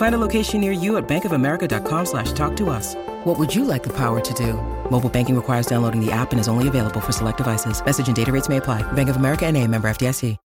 [0.00, 2.94] Find a location near you at bankofamerica.com slash talk to us.
[3.24, 4.54] What would you like the power to do?
[4.90, 7.84] Mobile banking requires downloading the app and is only available for select devices.
[7.84, 8.80] Message and data rates may apply.
[8.92, 10.38] Bank of America and a member FDIC.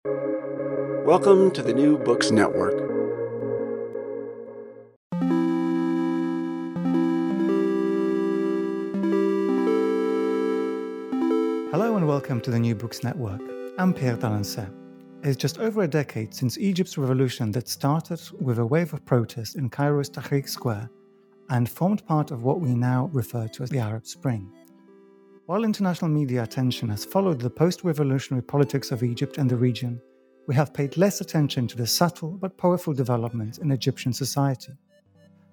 [1.05, 2.73] Welcome to the New Books Network.
[11.69, 13.41] Hello and welcome to the New Books Network.
[13.77, 14.82] I'm Pierre d'Alancaisez.
[15.25, 19.55] It's just over a decade since Egypt's revolution that started with a wave of protest
[19.55, 20.89] in Cairo's Tahrir Square
[21.49, 24.51] and formed part of what we now refer to as the Arab Spring.
[25.45, 30.01] While international media attention has followed the post revolutionary politics of Egypt and the region,
[30.45, 34.73] we have paid less attention to the subtle but powerful developments in Egyptian society.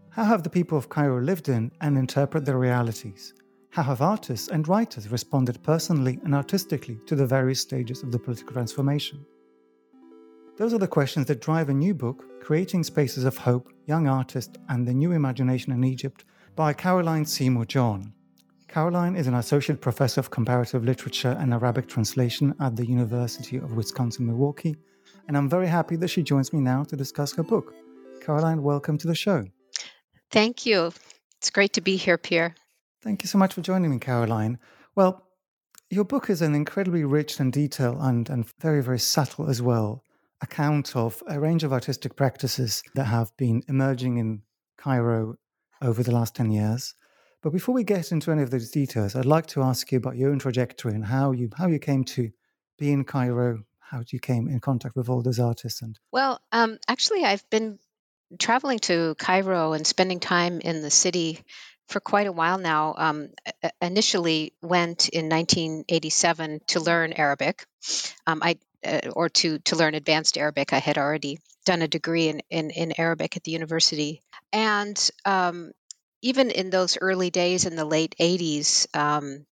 [0.08, 3.34] How have the people of Cairo lived in and interpret their realities?
[3.70, 8.18] How have artists and writers responded personally and artistically to the various stages of the
[8.18, 9.24] political transformation?
[10.60, 14.58] Those are the questions that drive a new book, Creating Spaces of Hope Young Artists
[14.68, 18.12] and the New Imagination in Egypt, by Caroline Seymour Jorn.
[18.68, 23.72] Caroline is an associate professor of comparative literature and Arabic translation at the University of
[23.72, 24.76] Wisconsin Milwaukee,
[25.28, 27.72] and I'm very happy that she joins me now to discuss her book.
[28.20, 29.46] Caroline, welcome to the show.
[30.30, 30.92] Thank you.
[31.38, 32.54] It's great to be here, Pierre.
[33.00, 34.58] Thank you so much for joining me, Caroline.
[34.94, 35.26] Well,
[35.88, 40.04] your book is an incredibly rich and detailed and, and very, very subtle as well
[40.42, 44.42] account of a range of artistic practices that have been emerging in
[44.78, 45.36] Cairo
[45.82, 46.94] over the last 10 years.
[47.42, 50.16] But before we get into any of those details, I'd like to ask you about
[50.16, 52.30] your own trajectory and how you how you came to
[52.78, 56.78] be in Cairo, how you came in contact with all those artists and Well, um,
[56.86, 57.78] actually, I've been
[58.38, 61.42] traveling to Cairo and spending time in the city
[61.88, 62.94] for quite a while now.
[62.96, 63.30] Um,
[63.80, 67.66] initially, went in 1987 to learn Arabic.
[68.26, 70.72] Um, I uh, or to to learn advanced Arabic.
[70.72, 75.72] I had already done a degree in in, in Arabic at the university, and um,
[76.22, 78.86] even in those early days in the late 80s.
[78.96, 79.46] Um,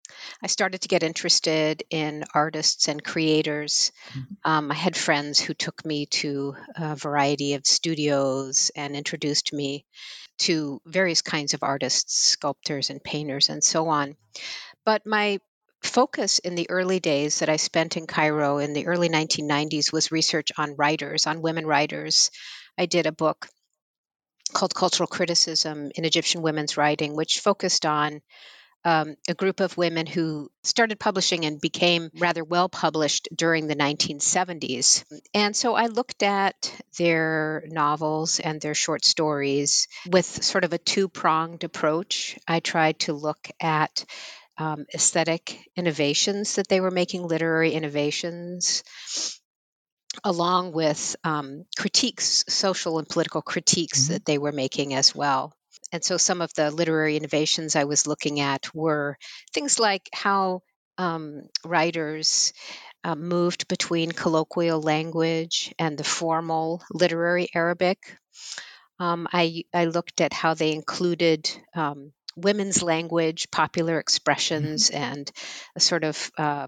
[0.43, 3.91] I started to get interested in artists and creators.
[4.11, 4.51] Mm-hmm.
[4.51, 9.85] Um, I had friends who took me to a variety of studios and introduced me
[10.39, 14.17] to various kinds of artists, sculptors, and painters, and so on.
[14.85, 15.41] But my
[15.87, 20.13] focus in the early days that I spent in Cairo in the early 1990s was
[20.13, 22.31] research on writers, on women writers.
[22.79, 23.49] I did a book
[24.53, 28.21] called Cultural Criticism in Egyptian Women's Writing, which focused on
[28.85, 33.77] um, a group of women who started publishing and became rather well published during the
[33.77, 35.05] 1970s.
[35.33, 40.79] And so I looked at their novels and their short stories with sort of a
[40.79, 42.39] two pronged approach.
[42.47, 44.05] I tried to look at
[44.59, 48.83] um, aesthetic innovations that they were making, literary innovations,
[50.23, 54.13] along with um, critiques, social and political critiques mm-hmm.
[54.15, 55.53] that they were making as well.
[55.93, 59.17] And so some of the literary innovations I was looking at were
[59.53, 60.63] things like how
[60.99, 62.53] um, writers
[63.05, 67.99] uh, moved between colloquial language and the formal literary Arabic.
[68.99, 75.03] Um, I, I looked at how they included um, women's language, popular expressions, mm-hmm.
[75.03, 75.31] and
[75.77, 76.67] a sort of uh,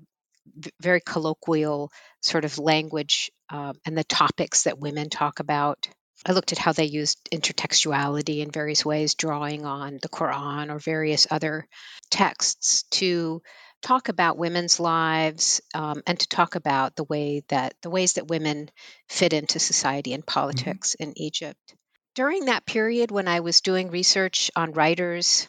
[0.81, 1.91] very colloquial
[2.23, 5.89] sort of language uh, and the topics that women talk about.
[6.25, 10.79] I looked at how they used intertextuality in various ways, drawing on the Quran or
[10.79, 11.69] various other
[12.11, 13.43] texts to
[13.83, 18.29] talk about women's lives um, and to talk about the way that the ways that
[18.29, 18.71] women
[19.09, 20.41] fit into society and mm-hmm.
[20.41, 21.11] politics mm-hmm.
[21.11, 21.75] in Egypt.
[22.17, 25.47] During that period when I was doing research on writers,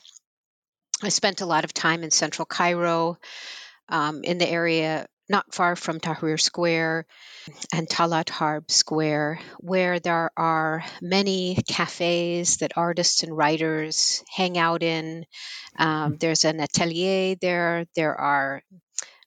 [1.01, 3.17] I spent a lot of time in central Cairo,
[3.89, 7.05] um, in the area not far from Tahrir Square
[7.73, 14.83] and Talat Harb Square, where there are many cafes that artists and writers hang out
[14.83, 15.25] in.
[15.77, 17.85] Um, there's an atelier there.
[17.95, 18.61] There are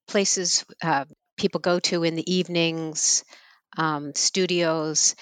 [0.09, 1.05] places uh,
[1.37, 3.25] people go to in the evenings,
[3.77, 5.15] um, studios.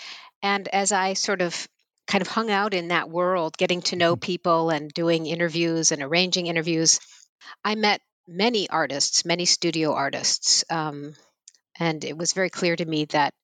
[0.42, 1.68] And as I sort of
[2.08, 4.20] kind of hung out in that world, getting to know mm-hmm.
[4.26, 7.00] people and doing interviews and arranging interviews,
[7.64, 10.64] I met many artists, many studio artists.
[10.70, 11.14] Um,
[11.78, 13.34] and it was very clear to me that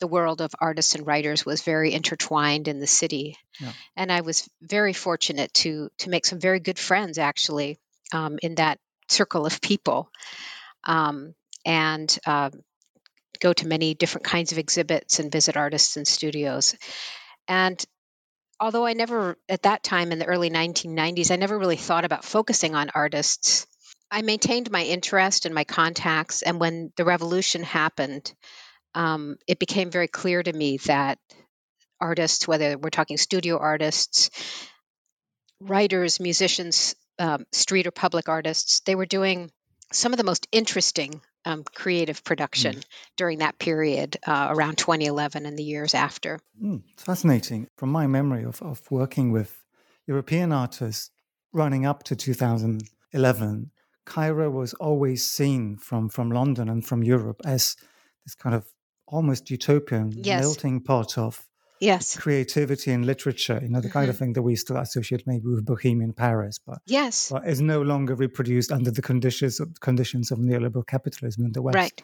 [0.00, 3.36] the world of artists and writers was very intertwined in the city.
[3.60, 3.72] Yeah.
[3.96, 7.78] And I was very fortunate to to make some very good friends actually
[8.12, 8.78] um, in that
[9.08, 10.10] circle of people.
[10.84, 11.34] Um,
[11.64, 12.50] and uh,
[13.40, 16.74] go to many different kinds of exhibits and visit artists and studios.
[17.48, 17.84] And
[18.60, 22.24] although I never, at that time in the early 1990s, I never really thought about
[22.24, 23.66] focusing on artists,
[24.10, 26.42] I maintained my interest and my contacts.
[26.42, 28.32] And when the revolution happened,
[28.94, 31.18] um, it became very clear to me that
[32.00, 34.30] artists, whether we're talking studio artists,
[35.60, 39.50] writers, musicians, um, street or public artists, they were doing
[39.92, 42.84] some of the most interesting um, creative production mm.
[43.16, 46.38] during that period uh, around 2011 and the years after.
[46.62, 47.68] Mm, it's fascinating.
[47.76, 49.64] From my memory of, of working with
[50.06, 51.10] European artists
[51.52, 53.70] running up to 2011,
[54.04, 57.76] Cairo was always seen from, from London and from Europe as
[58.24, 58.66] this kind of
[59.06, 60.42] almost utopian yes.
[60.42, 61.46] melting pot of
[61.80, 62.16] yes.
[62.16, 64.10] creativity and literature you know the kind mm-hmm.
[64.10, 67.30] of thing that we still associate maybe with bohemian paris but yes.
[67.30, 71.62] but is no longer reproduced under the conditions of, conditions of neoliberal capitalism in the
[71.62, 71.76] west.
[71.76, 72.02] Right.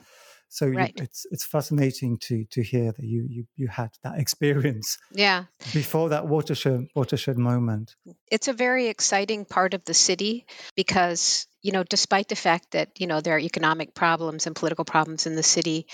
[0.49, 0.93] So right.
[0.97, 5.45] you, it's it's fascinating to to hear that you you you had that experience yeah.
[5.73, 7.97] before that watershed watershed moment.
[8.31, 10.45] It's a very exciting part of the city
[10.77, 14.85] because you know despite the fact that you know there are economic problems and political
[14.85, 15.87] problems in the city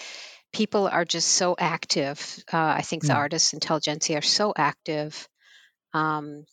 [0.53, 2.43] people are just so active.
[2.53, 3.17] Uh, I think the mm.
[3.17, 5.29] artists intelligentsia are so active.
[5.93, 6.45] Um,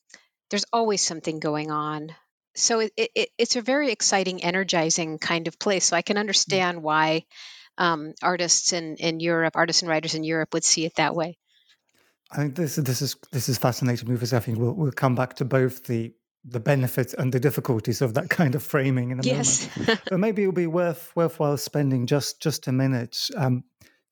[0.49, 2.15] there's always something going on.
[2.55, 5.85] So it, it, it's a very exciting, energizing kind of place.
[5.85, 6.21] So I can mm.
[6.21, 7.25] understand why
[7.77, 11.37] um, artists in, in Europe, artists and writers in Europe would see it that way.
[12.31, 15.35] I think this this is this is fascinating because I think we'll we'll come back
[15.35, 16.13] to both the
[16.43, 19.69] the benefits and the difficulties of that kind of framing in a yes.
[19.77, 20.01] moment.
[20.09, 23.63] but maybe it will be worth worthwhile spending just just a minute um,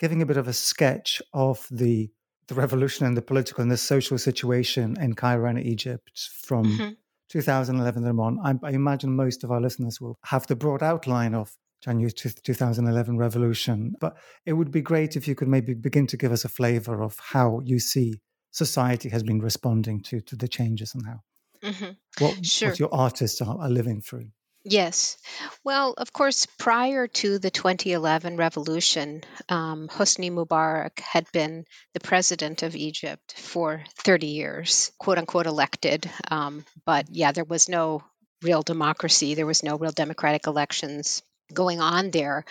[0.03, 2.11] giving a bit of a sketch of the
[2.49, 6.89] the revolution and the political and the social situation in Cairo and Egypt from mm-hmm.
[7.29, 8.37] 2011 and on.
[8.43, 13.17] I, I, imagine most of our listeners will have the broad outline of January 2011
[13.17, 16.49] revolution, but it would be great if you could maybe begin to give us a
[16.49, 18.19] flavor of how you see
[18.51, 21.19] society has been responding to to the changes and how
[21.63, 21.91] mm-hmm.
[22.21, 22.71] what, sure.
[22.71, 24.27] what your artists are, are living through.
[24.65, 25.17] Yes.
[25.65, 32.63] Well, of course, prior to the 2011 revolution, um, Hosni Mubarak had been the president
[32.63, 36.09] of Egypt for 30 years, quote unquote, elected.
[36.31, 38.03] Um, but yeah, there was no
[38.41, 41.23] real democracy, there was no real democratic elections
[41.53, 42.45] going on there.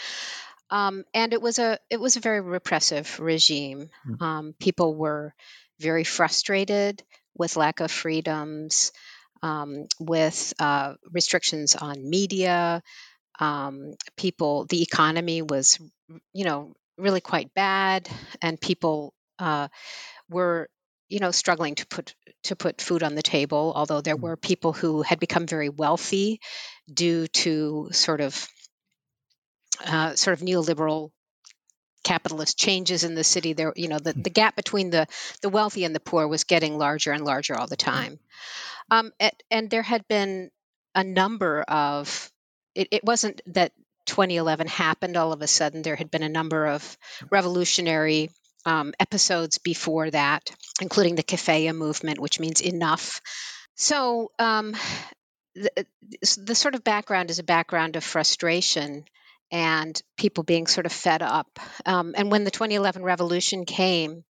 [0.71, 3.91] Um, and it was a it was a very repressive regime.
[4.09, 4.23] Mm.
[4.23, 5.35] Um, people were
[5.81, 7.03] very frustrated
[7.37, 8.93] with lack of freedoms
[9.43, 12.83] um, with uh, restrictions on media.
[13.41, 15.79] Um, people, the economy was,
[16.33, 18.09] you know, really quite bad,
[18.41, 19.69] and people uh,
[20.29, 20.69] were,
[21.09, 23.73] you know, struggling to put to put food on the table.
[23.75, 24.21] Although there mm.
[24.21, 26.41] were people who had become very wealthy
[26.93, 28.49] due to sort of
[29.85, 31.11] uh, sort of neoliberal
[32.03, 34.25] capitalist changes in the city there you know the, mm.
[34.25, 35.07] the gap between the
[35.41, 38.19] the wealthy and the poor was getting larger and larger all the time
[38.91, 39.13] um,
[39.51, 40.51] and there had been
[40.95, 42.31] a number of,
[42.75, 43.73] it, it wasn't that
[44.07, 45.83] 2011 happened all of a sudden.
[45.83, 46.99] There had been a number of
[47.31, 48.31] revolutionary
[48.67, 53.21] um, episodes before that, including the Kefaya movement, which means enough.
[53.77, 54.77] So um,
[55.55, 55.87] the,
[56.39, 59.05] the sort of background is a background of frustration
[59.53, 61.61] and people being sort of fed up.
[61.85, 64.25] Um, and when the 2011 revolution came,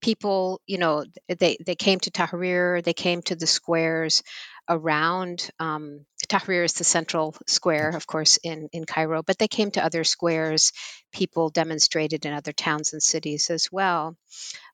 [0.00, 4.22] people, you know, they, they came to Tahrir, they came to the squares
[4.68, 5.50] around.
[5.58, 9.84] Um, Tahrir is the central square, of course, in, in Cairo, but they came to
[9.84, 10.72] other squares.
[11.12, 14.16] People demonstrated in other towns and cities as well.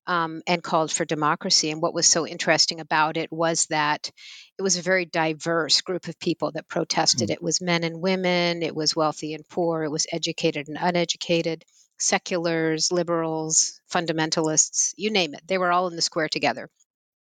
[0.06, 1.70] Um, and called for democracy.
[1.70, 4.10] And what was so interesting about it was that
[4.58, 7.30] it was a very diverse group of people that protested.
[7.30, 7.32] Mm.
[7.32, 11.64] It was men and women, it was wealthy and poor, it was educated and uneducated
[11.98, 15.42] seculars, liberals, fundamentalists, you name it.
[15.46, 16.68] They were all in the square together.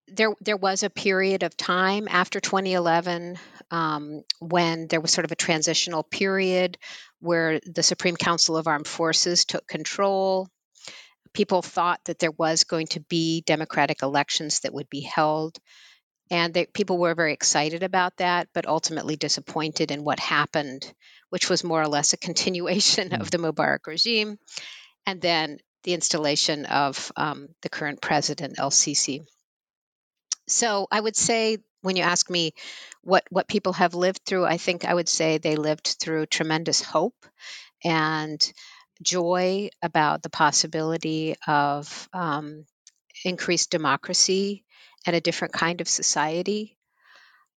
[0.08, 3.38] there there was a period of time after 2011
[3.72, 6.78] um, when there was sort of a transitional period
[7.20, 10.50] where the Supreme Council of Armed Forces took control.
[11.34, 15.58] People thought that there was going to be democratic elections that would be held,
[16.30, 20.92] and they, people were very excited about that, but ultimately disappointed in what happened,
[21.30, 23.20] which was more or less a continuation mm.
[23.20, 24.38] of the Mubarak regime,
[25.06, 29.26] and then the installation of um, the current president El Sisi.
[30.48, 32.54] So I would say when you ask me
[33.02, 36.82] what what people have lived through, I think I would say they lived through tremendous
[36.82, 37.26] hope
[37.84, 38.54] and
[39.04, 42.66] joy about the possibility of um,
[43.26, 44.64] increased democracy
[45.06, 46.78] and a different kind of society.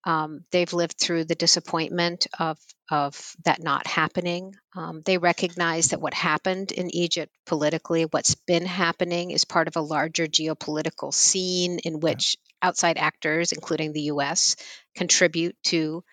[0.04, 4.54] Um, they've lived through the disappointment of of that not happening.
[4.76, 9.74] Um, they recognize that what happened in Egypt politically, what's been happening, is part of
[9.74, 14.54] a larger geopolitical scene in which outside actors, including the US,
[14.94, 16.04] contribute to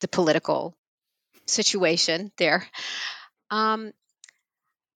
[0.00, 0.76] the political
[1.46, 2.66] situation there.
[3.50, 3.92] Um,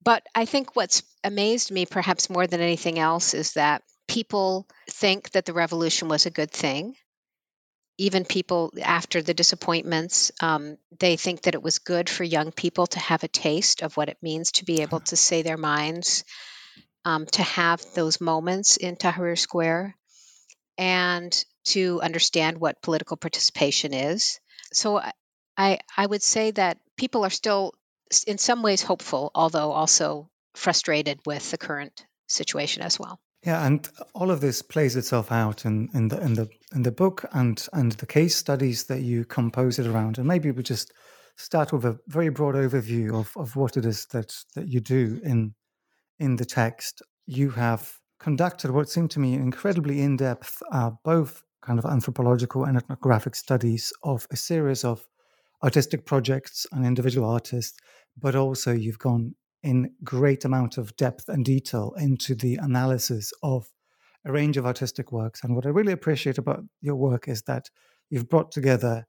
[0.03, 5.31] but I think what's amazed me, perhaps more than anything else, is that people think
[5.31, 6.95] that the revolution was a good thing.
[7.99, 12.87] Even people after the disappointments, um, they think that it was good for young people
[12.89, 16.25] to have a taste of what it means to be able to say their minds,
[17.05, 19.95] um, to have those moments in Tahrir Square
[20.79, 24.41] and to understand what political participation is.
[24.73, 25.01] So
[25.57, 27.75] I, I would say that people are still,
[28.27, 33.19] in some ways, hopeful, although also frustrated with the current situation as well.
[33.45, 36.93] Yeah, and all of this plays itself out in, in the in the in the
[36.93, 40.19] book and and the case studies that you compose it around.
[40.19, 40.93] And maybe we just
[41.37, 45.21] start with a very broad overview of, of what it is that that you do
[45.25, 45.55] in
[46.21, 47.03] in the text.
[47.27, 52.65] You have conducted what seemed to me incredibly in depth, uh, both kind of anthropological
[52.65, 55.05] and ethnographic studies of a series of
[55.63, 57.79] artistic projects and individual artists,
[58.19, 63.69] but also you've gone in great amount of depth and detail into the analysis of
[64.25, 65.43] a range of artistic works.
[65.43, 67.71] And what I really appreciate about your work is that
[68.11, 69.07] you've brought together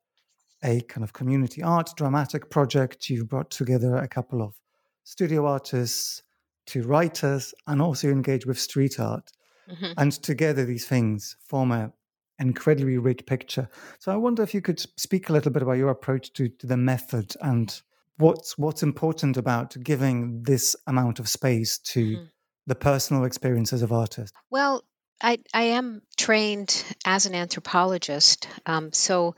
[0.64, 4.56] a kind of community art dramatic project, you've brought together a couple of
[5.04, 6.24] studio artists,
[6.66, 9.32] to writers and also engage with street art.
[9.70, 9.94] Mm-hmm.
[9.98, 11.92] And together, these things form a
[12.40, 13.70] incredibly rich picture.
[14.00, 16.68] So I wonder if you could speak a little bit about your approach to, to
[16.68, 17.82] the method and
[18.18, 22.24] what's what's important about giving this amount of space to mm-hmm.
[22.68, 24.36] the personal experiences of artists.
[24.50, 24.84] Well,
[25.22, 29.36] I I am trained as an anthropologist, um, so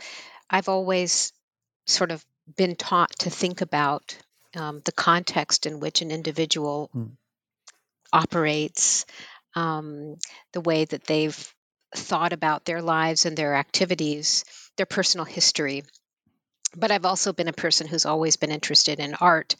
[0.49, 1.31] I've always
[1.87, 2.23] sort of
[2.55, 4.17] been taught to think about
[4.55, 7.11] um, the context in which an individual mm.
[8.13, 9.05] operates,
[9.55, 10.17] um,
[10.53, 11.53] the way that they've
[11.95, 14.45] thought about their lives and their activities,
[14.77, 15.83] their personal history
[16.75, 19.55] but I've also been a person who's always been interested in art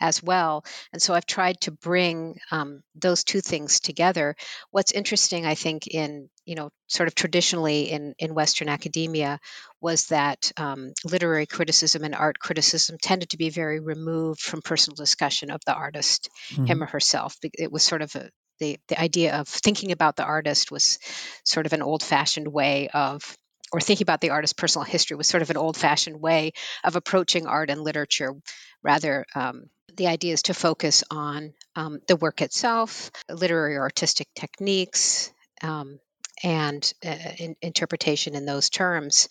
[0.00, 0.64] as well.
[0.92, 4.36] And so I've tried to bring um, those two things together.
[4.70, 9.40] What's interesting, I think, in, you know, sort of traditionally in, in Western academia
[9.80, 14.96] was that um, literary criticism and art criticism tended to be very removed from personal
[14.96, 16.66] discussion of the artist, mm-hmm.
[16.66, 17.36] him or herself.
[17.42, 20.98] It was sort of a, the, the idea of thinking about the artist was
[21.44, 23.36] sort of an old fashioned way of
[23.72, 26.52] or thinking about the artist's personal history was sort of an old fashioned way
[26.84, 28.34] of approaching art and literature.
[28.82, 29.64] Rather, um,
[29.96, 35.98] the idea is to focus on um, the work itself, literary or artistic techniques, um,
[36.42, 39.28] and uh, in, interpretation in those terms.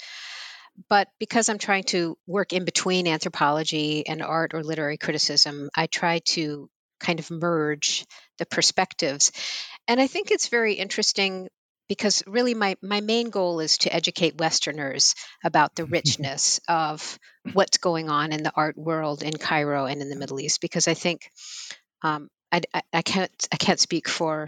[0.88, 5.88] But because I'm trying to work in between anthropology and art or literary criticism, I
[5.88, 6.70] try to
[7.00, 8.06] kind of merge
[8.38, 9.32] the perspectives.
[9.88, 11.50] And I think it's very interesting
[11.90, 17.20] because really my, my main goal is to educate Westerners about the richness of
[17.52, 20.62] what's going on in the art world in Cairo and in the Middle East.
[20.62, 21.30] Because I think
[22.04, 24.48] um, I, I, I, can't I can't speak for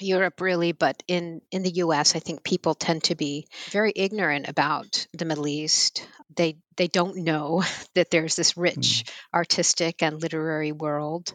[0.00, 4.48] Europe really, but in in the U.S., I think people tend to be very ignorant
[4.48, 6.06] about the Middle East.
[6.36, 7.64] They they don't know
[7.94, 9.10] that there's this rich mm.
[9.34, 11.34] artistic and literary world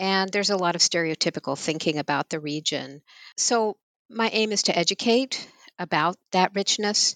[0.00, 3.02] and there's a lot of stereotypical thinking about the region.
[3.36, 3.76] So
[4.10, 5.48] my aim is to educate
[5.78, 7.14] about that richness,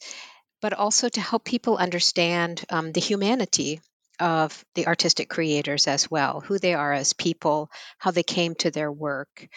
[0.62, 3.80] but also to help people understand um, the humanity
[4.20, 8.70] of the artistic creators as well, who they are as people, how they came to
[8.70, 9.48] their work,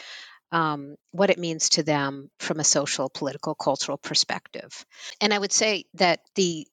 [0.51, 4.85] um, what it means to them from a social, political, cultural perspective.
[5.21, 6.67] And I would say that the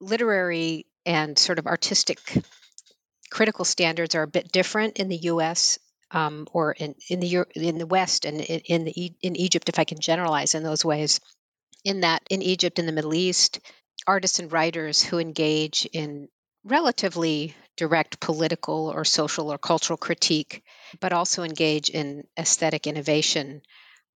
[0.00, 2.18] literary and sort of artistic
[3.30, 5.78] critical standards are a bit different in the US
[6.14, 9.78] um, or in, in the in the West and in, in the in Egypt, if
[9.78, 11.20] I can generalize in those ways,
[11.84, 13.60] in that in Egypt in the Middle East,
[14.06, 16.28] artists and writers who engage in
[16.64, 20.62] relatively direct political or social or cultural critique,
[21.00, 23.60] but also engage in aesthetic innovation,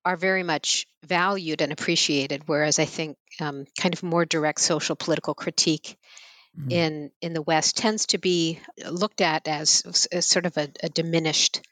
[0.04, 2.44] are very much valued and appreciated.
[2.46, 5.98] Whereas I think um, kind of more direct social political critique
[6.58, 6.70] mm-hmm.
[6.70, 10.88] in in the West tends to be looked at as, as sort of a, a
[10.88, 11.62] diminished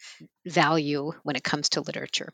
[0.46, 2.32] value when it comes to literature.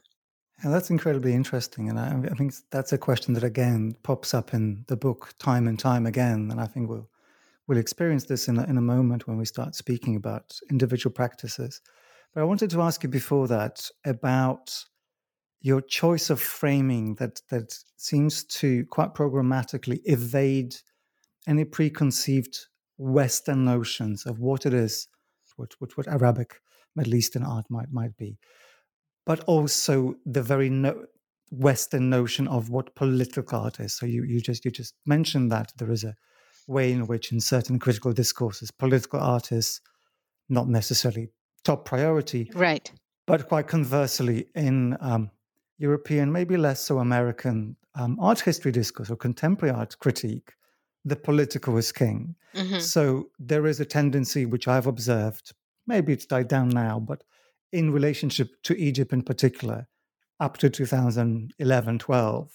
[0.63, 1.89] And that's incredibly interesting.
[1.89, 5.67] And I, I, think that's a question that again pops up in the book time
[5.67, 6.49] and time again.
[6.51, 7.09] And I think we'll
[7.67, 11.81] we'll experience this in a, in a moment when we start speaking about individual practices.
[12.35, 14.85] But I wanted to ask you before that about
[15.61, 20.77] your choice of framing that that seems to quite programmatically evade
[21.47, 22.59] any preconceived
[22.99, 25.09] Western notions of what it is,
[25.57, 26.61] what, what, what Arabic,
[26.95, 28.39] Middle Eastern art might might be
[29.25, 31.05] but also the very no-
[31.51, 33.93] Western notion of what political art is.
[33.93, 36.15] So you, you just you just mentioned that there is a
[36.67, 39.81] way in which in certain critical discourses political art is
[40.49, 41.29] not necessarily
[41.65, 42.51] top priority.
[42.55, 42.91] Right.
[43.27, 45.31] But quite conversely, in um,
[45.79, 50.55] European, maybe less so American um, art history discourse or contemporary art critique,
[51.05, 52.35] the political is king.
[52.55, 52.79] Mm-hmm.
[52.79, 55.53] So there is a tendency, which I've observed,
[55.87, 57.23] maybe it's died down now, but
[57.73, 59.89] in relationship to Egypt in particular,
[60.41, 62.51] up to 2011 12,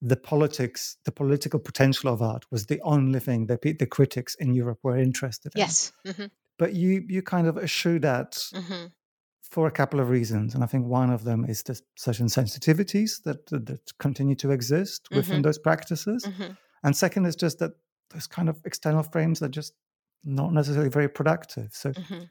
[0.00, 4.52] the politics, the political potential of art was the only thing that the critics in
[4.52, 5.60] Europe were interested in.
[5.60, 5.92] Yes.
[6.06, 6.26] Mm-hmm.
[6.58, 8.86] But you, you kind of eschew that mm-hmm.
[9.42, 10.54] for a couple of reasons.
[10.54, 14.50] And I think one of them is the certain sensitivities that, that, that continue to
[14.50, 15.42] exist within mm-hmm.
[15.42, 16.24] those practices.
[16.24, 16.52] Mm-hmm.
[16.82, 17.72] And second is just that
[18.12, 19.74] those kind of external frames are just
[20.24, 21.70] not necessarily very productive.
[21.72, 22.24] So mm-hmm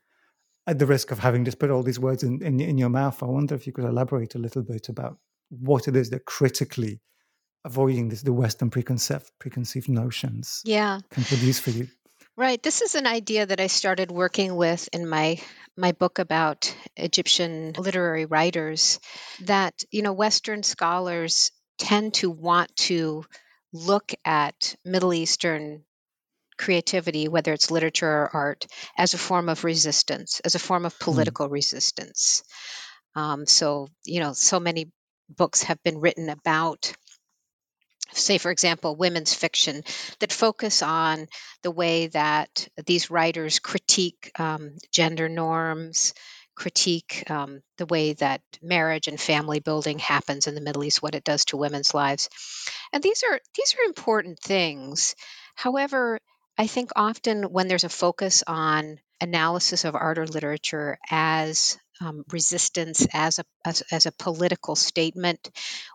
[0.68, 3.22] at the risk of having just put all these words in, in, in your mouth,
[3.24, 5.18] I wonder if you could elaborate a little bit about
[5.50, 7.02] what it is that critically
[7.66, 11.00] avoiding this, the Western preconceived preconceived notions yeah.
[11.10, 11.88] can produce for you.
[12.38, 12.62] Right.
[12.62, 15.40] This is an idea that I started working with in my
[15.78, 19.00] my book about Egyptian literary writers
[19.42, 23.26] that you know Western scholars tend to want to
[23.74, 25.84] look at Middle Eastern
[26.58, 30.94] creativity, whether it's literature or art, as a form of resistance, as a form of
[30.94, 31.04] hmm.
[31.04, 31.52] political mm.
[31.52, 32.44] resistance.
[33.16, 34.92] Um, so, you know, so many
[35.30, 36.94] books have been written about
[38.14, 39.84] say for example women's fiction
[40.20, 41.28] that focus on
[41.64, 46.14] the way that these writers critique um, gender norms
[46.56, 51.16] critique um, the way that marriage and family building happens in the middle east what
[51.16, 52.30] it does to women's lives.
[52.94, 55.16] And these are these are important things.
[55.56, 56.20] However
[56.58, 62.24] I think often when there's a focus on analysis of art or literature as um,
[62.32, 65.52] resistance as a as, as, a political statement,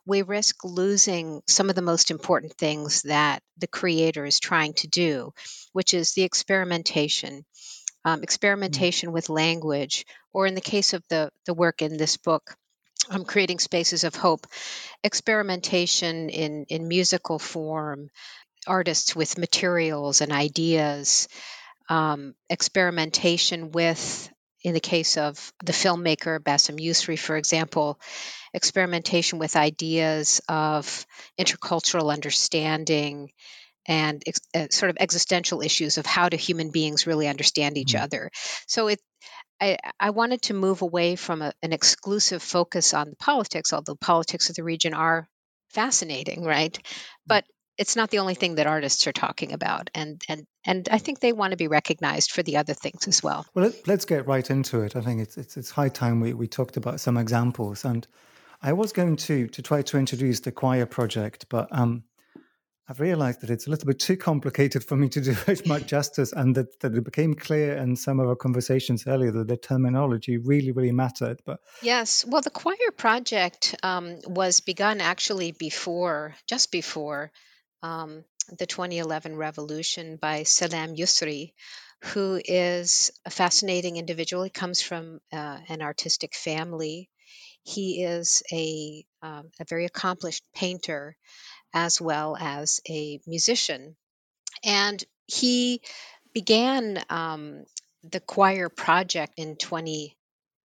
[0.06, 4.86] we risk losing some of the most important things that the creator is trying to
[4.86, 5.32] do,
[5.72, 7.44] which is the experimentation,
[8.04, 9.14] um, experimentation mm-hmm.
[9.14, 10.06] with language,
[10.36, 12.54] or in the case of the the work in this book.
[13.08, 14.48] Um, creating spaces of hope,
[15.04, 18.10] experimentation in, in musical form,
[18.66, 21.28] artists with materials and ideas,
[21.88, 24.28] um, experimentation with,
[24.64, 28.00] in the case of the filmmaker Bassem Youssef, for example,
[28.52, 31.06] experimentation with ideas of
[31.38, 33.30] intercultural understanding
[33.86, 37.92] and ex- uh, sort of existential issues of how do human beings really understand each
[37.92, 38.02] mm-hmm.
[38.02, 38.30] other.
[38.66, 39.00] So it,
[39.60, 43.94] I, I, wanted to move away from a, an exclusive focus on the politics, although
[43.94, 45.28] politics of the region are
[45.70, 46.78] fascinating, right?
[47.26, 47.44] But
[47.78, 51.20] it's not the only thing that artists are talking about and and and I think
[51.20, 53.46] they want to be recognized for the other things as well.
[53.54, 54.96] Well, let, us get right into it.
[54.96, 58.06] I think it's, it's it's high time we we talked about some examples and
[58.62, 62.04] I was going to to try to introduce the choir project, but um,
[62.88, 65.86] I've realized that it's a little bit too complicated for me to do it much
[65.96, 69.56] justice, and that, that it became clear in some of our conversations earlier that the
[69.56, 71.40] terminology really, really mattered.
[71.44, 77.32] But yes, well, the choir project um, was begun actually before, just before
[77.82, 78.24] um,
[78.56, 81.54] the 2011 Revolution by Salam Yousry,
[82.02, 84.44] who is a fascinating individual.
[84.44, 87.10] He comes from uh, an artistic family.
[87.64, 91.16] He is a, um, a very accomplished painter
[91.74, 93.96] as well as a musician.
[94.64, 95.80] And he
[96.32, 97.64] began um,
[98.02, 100.16] the choir project in 20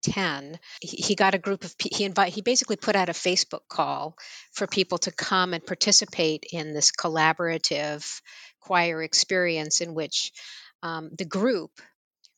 [0.03, 4.17] 10 he got a group of he invite he basically put out a facebook call
[4.51, 8.19] for people to come and participate in this collaborative
[8.61, 10.31] choir experience in which
[10.81, 11.69] um, the group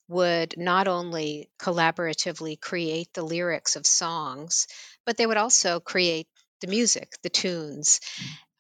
[0.10, 4.68] would not only collaboratively create the lyrics of songs,
[5.06, 6.28] but they would also create
[6.62, 8.00] the music, the tunes.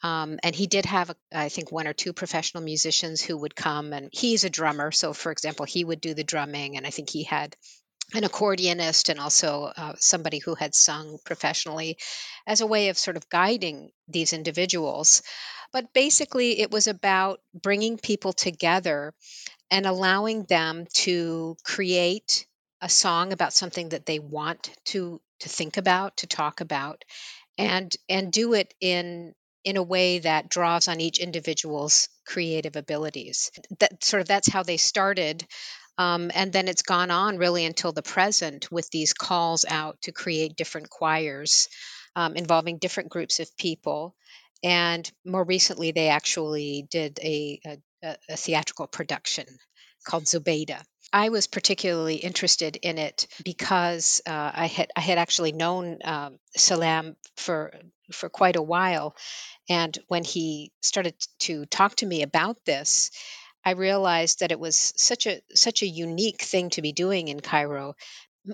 [0.03, 3.93] Um, and he did have, I think, one or two professional musicians who would come,
[3.93, 4.91] and he's a drummer.
[4.91, 7.55] So, for example, he would do the drumming, and I think he had
[8.13, 11.97] an accordionist and also uh, somebody who had sung professionally
[12.45, 15.23] as a way of sort of guiding these individuals.
[15.71, 19.13] But basically, it was about bringing people together
[19.71, 22.45] and allowing them to create
[22.81, 27.05] a song about something that they want to to think about, to talk about,
[27.57, 33.51] and and do it in in a way that draws on each individual's creative abilities.
[33.79, 35.45] That sort of that's how they started.
[35.97, 40.11] Um, and then it's gone on really until the present with these calls out to
[40.11, 41.69] create different choirs
[42.15, 44.15] um, involving different groups of people.
[44.63, 47.59] And more recently, they actually did a,
[48.03, 49.45] a, a theatrical production
[50.05, 50.81] called Zubeida.
[51.11, 56.39] I was particularly interested in it because uh, I had I had actually known um,
[56.57, 57.71] Salam for
[58.11, 59.15] for quite a while,
[59.69, 63.11] and when he started to talk to me about this,
[63.65, 67.39] I realized that it was such a such a unique thing to be doing in
[67.39, 67.95] Cairo.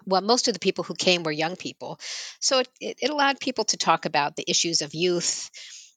[0.06, 2.00] Well, most of the people who came were young people,
[2.40, 5.50] so it, it, allowed people to talk about the issues of youth,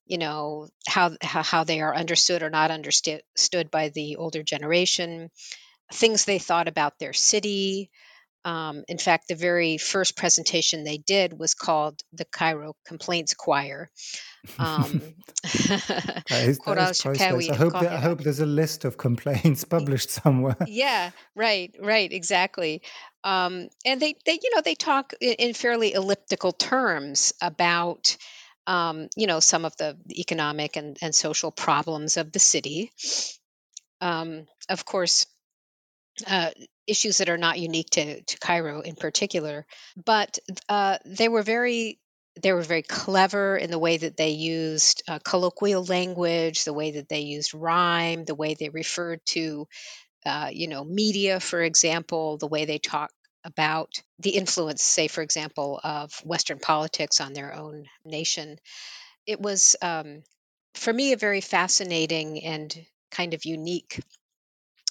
[0.07, 5.31] you know how, how they are understood or not understood by the older generation,
[5.93, 7.91] things they thought about their city.
[8.45, 13.91] Um, in fact, the very first presentation they did was called the Cairo Complaints Choir,
[14.59, 15.01] um,
[15.43, 20.11] that is, that is I hope that, I hope there's a list of complaints published
[20.11, 20.57] somewhere.
[20.67, 22.83] Yeah, right, right, exactly.
[23.25, 28.17] Um, and they, they, you know, they talk in, in fairly elliptical terms about,
[28.67, 32.91] um, you know, some of the economic and, and social problems of the city.
[34.01, 35.27] Um, of course,
[36.27, 36.51] uh,
[36.87, 39.67] issues that are not unique to, to Cairo in particular,
[40.05, 41.99] but uh, they were very
[42.41, 46.93] they were very clever in the way that they used uh, colloquial language, the way
[46.93, 49.69] that they used rhyme, the way they referred to,
[50.27, 53.11] uh, you know, media, for example, the way they talk
[53.45, 58.59] about the influence, say, for example, of Western politics on their own nation.
[59.27, 60.23] It was, um,
[60.75, 62.75] for me, a very fascinating and
[63.11, 64.01] kind of unique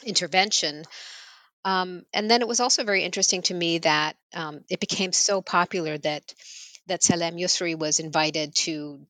[0.06, 0.84] intervention.
[1.64, 5.42] Um, and then it was also very interesting to me that um, it became so
[5.42, 6.34] popular that
[6.88, 9.06] that Salam Yousry was invited to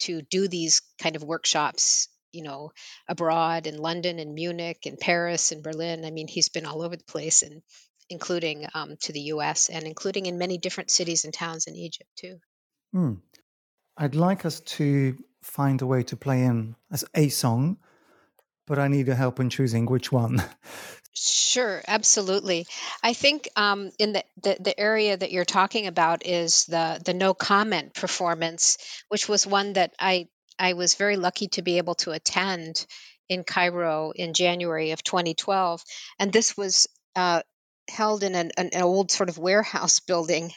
[0.00, 2.72] to do these kind of workshops you know
[3.08, 6.04] abroad in london and munich and paris and berlin.
[6.04, 7.62] I mean he's been all over the place and
[8.08, 12.10] including um, to the us and including in many different cities and towns in egypt
[12.16, 12.38] too.
[12.94, 13.18] Mm.
[13.98, 17.78] i'd like us to find a way to play in as a song
[18.66, 20.42] but i need your help in choosing which one
[21.14, 22.66] Sure, absolutely.
[23.02, 27.14] I think um, in the, the the area that you're talking about is the the
[27.14, 31.96] no comment performance, which was one that I I was very lucky to be able
[31.96, 32.86] to attend
[33.28, 35.82] in Cairo in January of 2012,
[36.18, 37.42] and this was uh,
[37.88, 40.52] held in an, an old sort of warehouse building,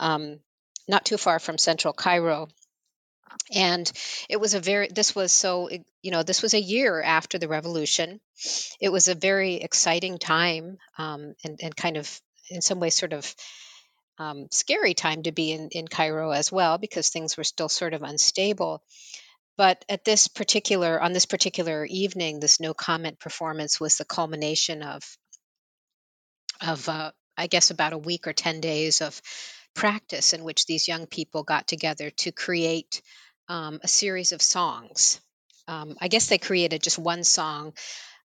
[0.00, 0.40] um,
[0.88, 2.48] not too far from central Cairo
[3.54, 3.90] and
[4.28, 5.68] it was a very this was so
[6.02, 8.20] you know this was a year after the revolution.
[8.80, 13.12] It was a very exciting time um, and, and kind of in some ways sort
[13.12, 13.34] of
[14.18, 17.94] um, scary time to be in, in cairo as well because things were still sort
[17.94, 18.82] of unstable.
[19.56, 24.82] But at this particular on this particular evening this no comment performance was the culmination
[24.82, 25.02] of
[26.60, 29.20] of uh, i guess about a week or 10 days of
[29.78, 33.00] practice in which these young people got together to create
[33.48, 35.20] um, a series of songs.
[35.68, 37.74] Um, I guess they created just one song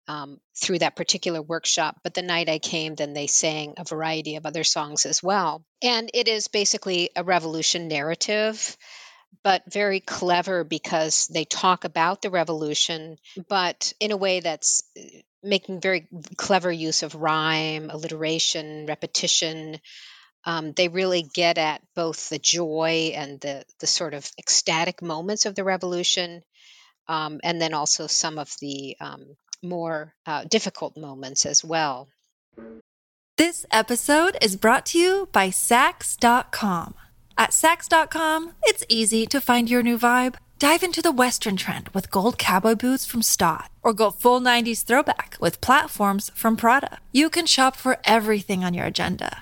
[0.08, 4.38] um, through that particular workshop, but the night I came, then they sang a variety
[4.38, 5.66] of other songs as well.
[5.84, 8.78] And it is basically a revolution narrative,
[9.44, 13.18] but very clever because they talk about the revolution,
[13.50, 15.04] but in a way that's uh,
[15.44, 19.82] making very clever use of rhyme, alliteration, repetition,
[20.45, 25.45] um, they really get at both the joy and the the sort of ecstatic moments
[25.45, 26.43] of the revolution,
[27.08, 32.08] um, and then also some of the um, more uh, difficult moments as well.
[33.38, 36.95] This episode is brought to you by Saks.com.
[37.38, 40.36] At Saks.com, it's easy to find your new vibe.
[40.60, 44.84] Dive into the Western trend with gold cowboy boots from Staud, or go full 90s
[44.84, 46.99] throwback with platforms from Prada.
[47.12, 49.41] You can shop for everything on your agenda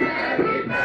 [0.00, 0.83] Everybody.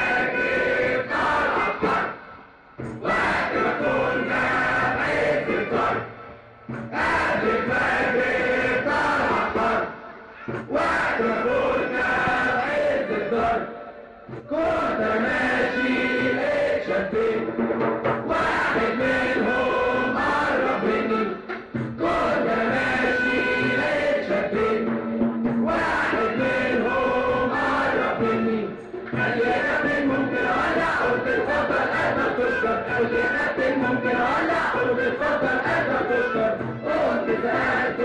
[32.99, 37.95] وشئنا ممكن اولع وبتفضل قادر تشكر وانت ساعد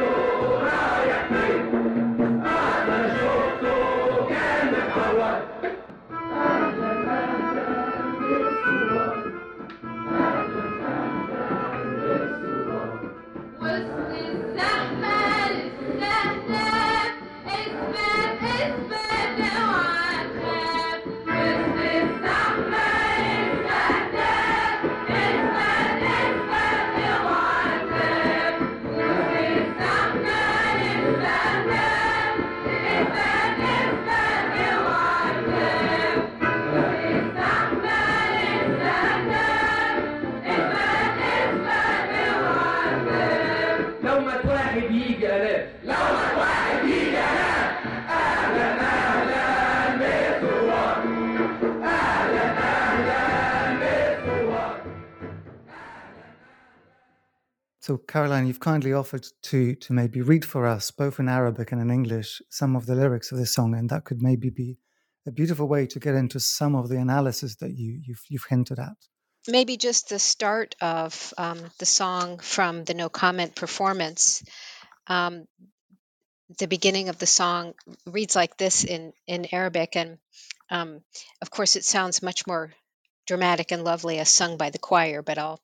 [57.85, 61.83] So, Caroline, you've kindly offered to to maybe read for us, both in Arabic and
[61.83, 64.79] in English, some of the lyrics of this song, and that could maybe be
[65.27, 68.79] a beautiful way to get into some of the analysis that you you've, you've hinted
[68.79, 68.97] at.
[69.47, 74.43] Maybe just the start of um, the song from the No Comment performance.
[75.07, 75.45] Um,
[76.59, 77.75] the beginning of the song
[78.07, 80.17] reads like this in in Arabic, and
[80.71, 81.03] um,
[81.43, 82.73] of course, it sounds much more
[83.27, 85.21] dramatic and lovely as sung by the choir.
[85.21, 85.61] But I'll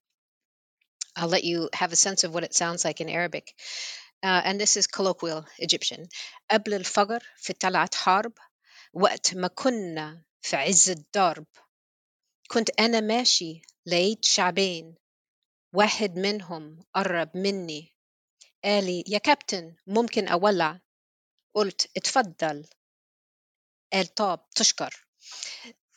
[1.16, 3.54] I'll let you have a sense of what it sounds like in Arabic.
[4.24, 6.08] Uh, and this is colloquial Egyptian.
[6.52, 8.34] قبل الفجر في طلعة حرب
[8.94, 11.46] وقت ما كنا في عز الضرب
[12.48, 14.96] كنت أنا ماشي لقيت شعبين
[15.74, 17.94] واحد منهم قرب مني
[18.64, 20.80] قالي يا كابتن ممكن أولع
[21.54, 22.66] قلت اتفضل
[23.94, 25.06] قال طاب تشكر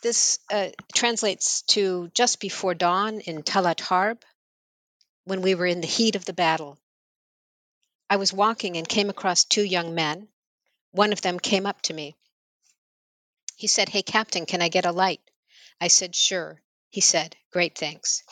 [0.03, 4.19] This uh, translates to just before dawn in Talat Harb,
[5.26, 6.78] when we were in the heat of the battle.
[8.10, 10.28] I was walking and came across two young men.
[10.92, 12.16] One of them came up to me.
[13.56, 15.22] He said, Hey, Captain, can I get a light?
[15.80, 16.62] I said, Sure.
[16.90, 18.24] He said, Great, thanks.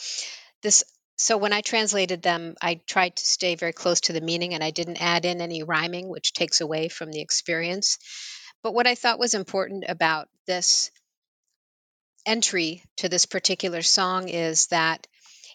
[0.62, 0.84] This
[1.18, 4.64] so when I translated them, I tried to stay very close to the meaning and
[4.64, 8.00] I didn't add in any rhyming, which takes away from the experience.
[8.64, 10.90] But what I thought was important about this
[12.26, 15.06] entry to this particular song is that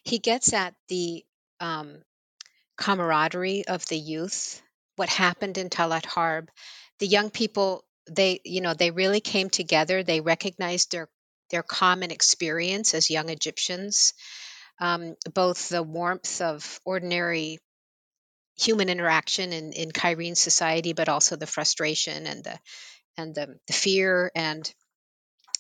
[0.07, 1.25] he gets at the
[1.59, 1.99] um,
[2.79, 4.63] camaraderie of the youth,
[4.95, 6.49] what happened in Talat Harb.
[7.01, 10.03] The young people, they, you know, they really came together.
[10.03, 11.09] They recognized their
[11.51, 14.15] their common experience as young Egyptians,
[14.81, 17.59] um, both the warmth of ordinary
[18.59, 22.59] human interaction in, in Cairene society, but also the frustration and the
[23.17, 24.73] and the, the fear and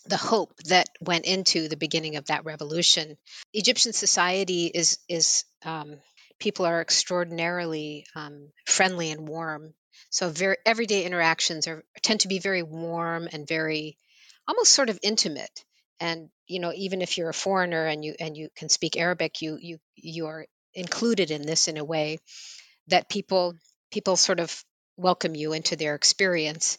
[0.08, 3.16] the hope that went into the beginning of that revolution.
[3.52, 5.96] Egyptian society is is um,
[6.38, 9.74] people are extraordinarily um, friendly and warm.
[10.10, 13.98] So very everyday interactions are tend to be very warm and very
[14.46, 15.64] almost sort of intimate.
[16.00, 19.42] And you know, even if you're a foreigner and you and you can speak Arabic,
[19.42, 22.18] you you you are included in this in a way
[22.88, 23.54] that people
[23.90, 24.64] people sort of
[24.96, 26.78] welcome you into their experience.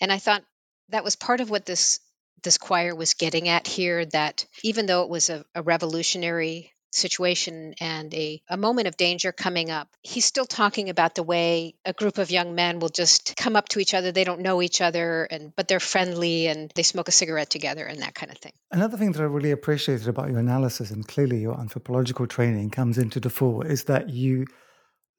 [0.00, 0.42] And I thought
[0.88, 2.00] that was part of what this
[2.42, 7.74] this choir was getting at here that even though it was a, a revolutionary situation
[7.80, 11.92] and a, a moment of danger coming up, he's still talking about the way a
[11.92, 14.12] group of young men will just come up to each other.
[14.12, 17.84] They don't know each other, and but they're friendly and they smoke a cigarette together
[17.84, 18.52] and that kind of thing.
[18.70, 22.98] Another thing that I really appreciated about your analysis, and clearly your anthropological training comes
[22.98, 24.46] into the fore, is that you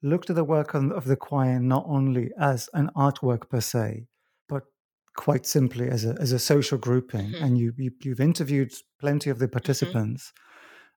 [0.02, 4.06] looked at the work of the choir not only as an artwork per se,
[5.14, 7.44] quite simply as a as a social grouping, Mm-hmm.
[7.44, 10.32] and you, you you've interviewed plenty of the participants,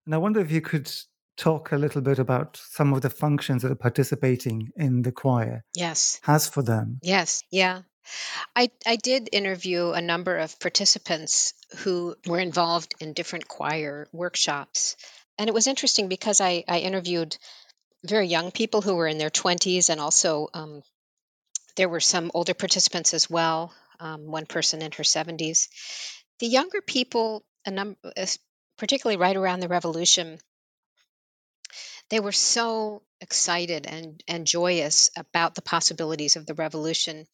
[0.05, 0.91] and I wonder if you could
[1.37, 5.63] talk a little bit about some of the functions that are participating in the choir
[5.75, 6.19] Yes.
[6.23, 6.97] has for them.
[7.03, 7.43] Yes.
[7.51, 7.81] Yeah.
[8.55, 14.95] I, I did interview a number of participants who were involved in different choir workshops.
[15.37, 17.37] And it was interesting because I, I interviewed
[18.03, 20.81] very young people who were in their 20s, and also um,
[21.75, 25.69] there were some older participants as well, um, one person in her 70s.
[26.39, 28.39] The younger people, a num- es-
[28.77, 30.39] particularly right around the revolution,
[32.09, 37.25] they were so excited and, and joyous about the possibilities of the revolution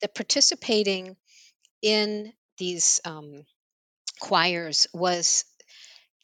[0.00, 1.16] that participating
[1.82, 3.44] in these um,
[4.20, 5.44] choirs was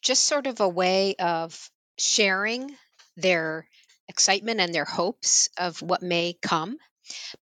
[0.01, 2.75] just sort of a way of sharing
[3.17, 3.67] their
[4.07, 6.77] excitement and their hopes of what may come.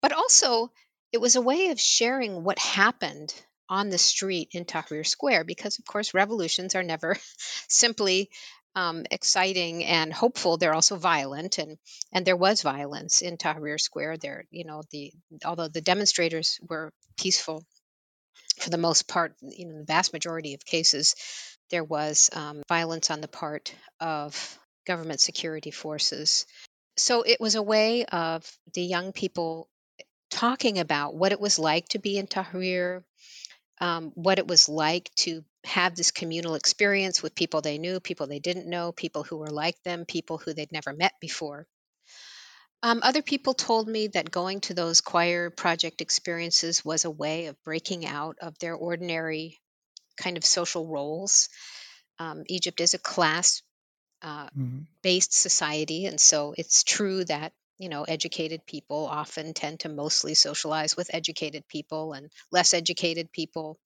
[0.01, 0.71] But also,
[1.15, 3.33] it was a way of sharing what happened
[3.69, 7.15] on the street in Tahrir Square, because of course, revolutions are never
[7.69, 8.29] simply
[8.75, 10.57] um, exciting and hopeful.
[10.57, 11.77] They're also violent, and
[12.11, 14.17] and there was violence in Tahrir Square.
[14.17, 15.13] There, you know, the
[15.45, 17.63] although the demonstrators were peaceful
[18.59, 21.15] for the most part, you know, the vast majority of cases,
[21.69, 26.45] there was um, violence on the part of government security forces.
[26.97, 29.69] So it was a way of the young people
[30.29, 33.03] talking about what it was like to be in Tahrir,
[33.81, 38.27] um, what it was like to have this communal experience with people they knew, people
[38.27, 41.67] they didn't know, people who were like them, people who they'd never met before.
[42.83, 47.47] Um, other people told me that going to those choir project experiences was a way
[47.47, 49.57] of breaking out of their ordinary
[50.17, 51.49] kind of social roles.
[52.19, 53.61] Um, Egypt is a class
[54.21, 54.87] uh, Mhm.
[55.03, 60.33] based society, and so it's true that you know educated people often tend to mostly
[60.33, 63.77] socialize with educated people and less educated people,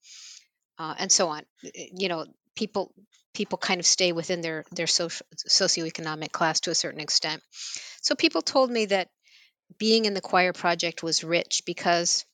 [0.78, 1.42] uh, and so on.
[1.74, 2.26] You know,
[2.56, 2.92] people
[3.34, 7.42] people kind of stay within their their social socioeconomic class to a certain extent.
[8.02, 9.08] So people told me that
[9.78, 12.24] being in the choir project was rich because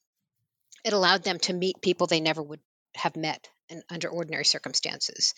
[0.84, 2.60] it allowed them to meet people they never would
[2.94, 5.34] have met in, under ordinary circumstances.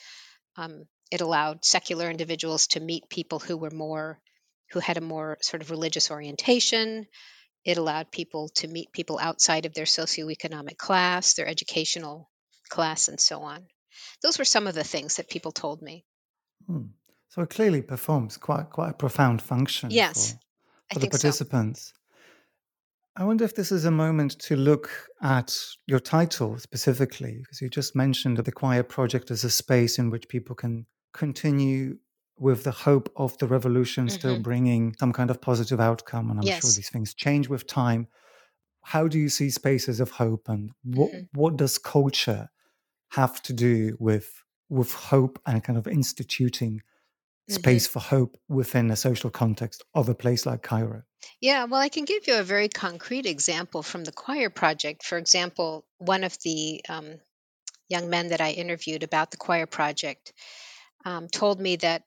[0.57, 4.19] Um, it allowed secular individuals to meet people who were more,
[4.71, 7.07] who had a more sort of religious orientation.
[7.65, 12.31] It allowed people to meet people outside of their socioeconomic class, their educational
[12.69, 13.67] class, and so on.
[14.23, 16.05] Those were some of the things that people told me.
[16.67, 16.87] Hmm.
[17.31, 20.39] So it clearly performs quite quite a profound function Yes, for,
[20.95, 21.19] for the think so.
[21.19, 21.93] participants.
[23.17, 27.69] I wonder if this is a moment to look at your title specifically, because you
[27.69, 31.99] just mentioned that the choir project is a space in which people can continue
[32.41, 36.31] with the hope of the revolution still hmm bringing some kind of positive outcome.
[36.31, 38.09] And I'm sure these things change with time.
[38.85, 42.49] How do you see spaces of hope, and what hmm what does culture
[43.11, 46.83] have to do with with hope and kind of instituting
[47.49, 51.05] space for hope within a social context of a place like Cairo?
[51.41, 55.05] Yeah, well, I can give you a very concrete example from the choir project.
[55.05, 57.21] For example, one of the um,
[57.89, 60.33] young men that I interviewed about the choir project
[61.05, 62.05] um, told me that,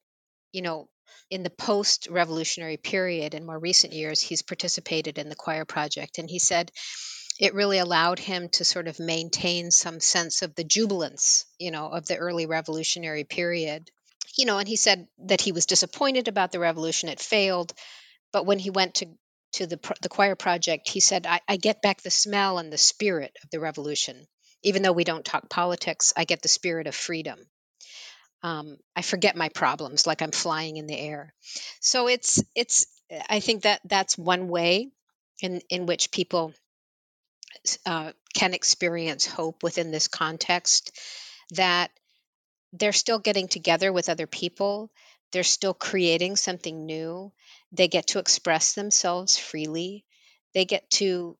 [0.53, 0.89] you know,
[1.29, 6.19] in the post revolutionary period in more recent years, he's participated in the choir project.
[6.19, 6.71] And he said
[7.39, 11.87] it really allowed him to sort of maintain some sense of the jubilance, you know,
[11.87, 13.89] of the early revolutionary period.
[14.37, 17.73] You know, and he said that he was disappointed about the revolution, it failed
[18.33, 19.07] but when he went to
[19.53, 22.77] to the the choir project, he said, I, "I get back the smell and the
[22.77, 24.27] spirit of the revolution.
[24.63, 27.39] Even though we don't talk politics, I get the spirit of freedom.
[28.43, 31.33] Um, I forget my problems, like I'm flying in the air.
[31.79, 32.87] So it's it's.
[33.29, 34.89] I think that that's one way
[35.41, 36.53] in in which people
[37.85, 40.97] uh, can experience hope within this context.
[41.51, 41.91] That
[42.73, 44.91] they're still getting together with other people.
[45.31, 47.31] They're still creating something new.
[47.71, 50.05] They get to express themselves freely.
[50.53, 51.37] They get to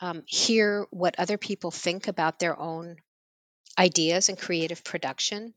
[0.00, 2.96] um, hear what other people think about their own
[3.78, 5.54] ideas and creative production.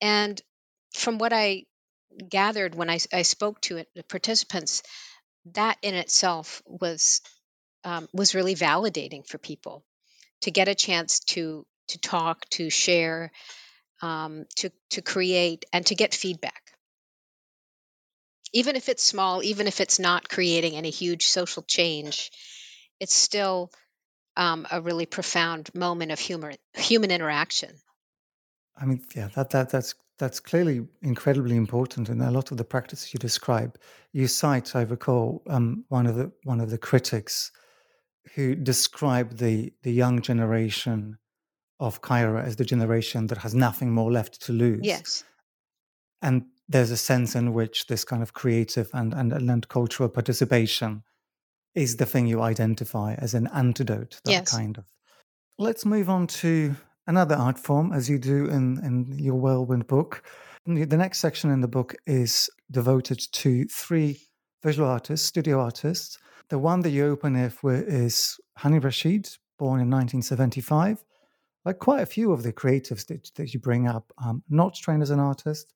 [0.00, 0.40] And
[0.94, 1.64] from what I
[2.28, 4.82] gathered when I, I spoke to it, the participants,
[5.54, 7.20] that in itself was
[7.84, 9.84] um, was really validating for people
[10.42, 13.30] to get a chance to to talk, to share,
[14.02, 16.72] um, to to create, and to get feedback.
[18.52, 22.30] Even if it's small, even if it's not creating any huge social change,
[22.98, 23.70] it's still
[24.36, 27.70] um, a really profound moment of humor, human interaction.
[28.80, 32.64] I mean, yeah, that that that's that's clearly incredibly important, and a lot of the
[32.64, 33.78] practices you describe,
[34.12, 37.52] you cite, I recall, um, one of the one of the critics
[38.34, 41.18] who described the the young generation
[41.80, 44.80] of Cairo as the generation that has nothing more left to lose.
[44.82, 45.24] Yes.
[46.22, 51.04] And there's a sense in which this kind of creative and, and, and cultural participation
[51.74, 54.50] is the thing you identify as an antidote, that yes.
[54.50, 54.84] kind of.
[55.58, 56.74] Let's move on to
[57.08, 60.22] another art form, as you do in, in your Whirlwind book.
[60.66, 64.20] The next section in the book is devoted to three
[64.62, 66.18] visual artists, studio artists.
[66.50, 67.32] The one that you open
[67.62, 69.28] with is Hani Rashid,
[69.58, 71.02] born in 1975.
[71.64, 75.02] Like quite a few of the creatives that, that you bring up, um, not trained
[75.02, 75.72] as an artist,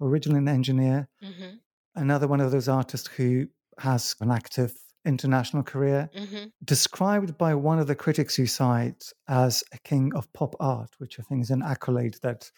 [0.00, 1.08] originally an engineer.
[1.22, 1.56] Mm-hmm.
[1.96, 4.72] Another one of those artists who has an active
[5.06, 6.46] international career, mm-hmm.
[6.64, 11.18] described by one of the critics you cite as a king of pop art, which
[11.18, 12.50] I think is an accolade that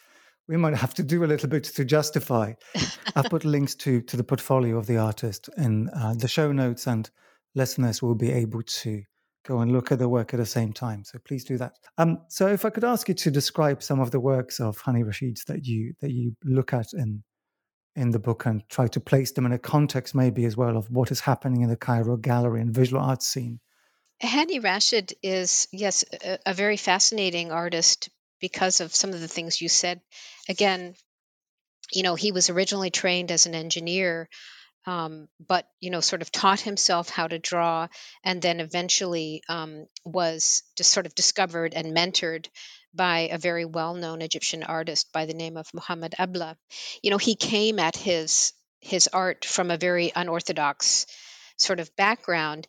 [0.48, 2.54] we might have to do a little bit to justify.
[3.14, 6.86] I've put links to to the portfolio of the artist in uh, the show notes,
[6.86, 7.08] and
[7.54, 9.02] listeners will be able to
[9.46, 11.04] go and look at the work at the same time.
[11.04, 11.72] So please do that.
[11.96, 15.04] Um, so if I could ask you to describe some of the works of Hani
[15.04, 17.22] Rashid that you that you look at in
[17.96, 20.90] in the book and try to place them in a context maybe as well of
[20.90, 23.60] what is happening in the Cairo gallery and visual arts scene.
[24.22, 28.08] Hani Rashid is, yes, a, a, very fascinating artist
[28.40, 30.00] because of some of the things you said.
[30.48, 30.94] Again,
[31.92, 34.28] you know, he was originally trained as an engineer,
[34.86, 37.88] um, but, you know, sort of taught himself how to draw
[38.24, 42.48] and then eventually um, was just sort of discovered and mentored
[42.94, 46.56] by a very well-known Egyptian artist by the name of Muhammad Abla.
[47.02, 51.06] You know, he came at his his art from a very unorthodox
[51.56, 52.66] sort of background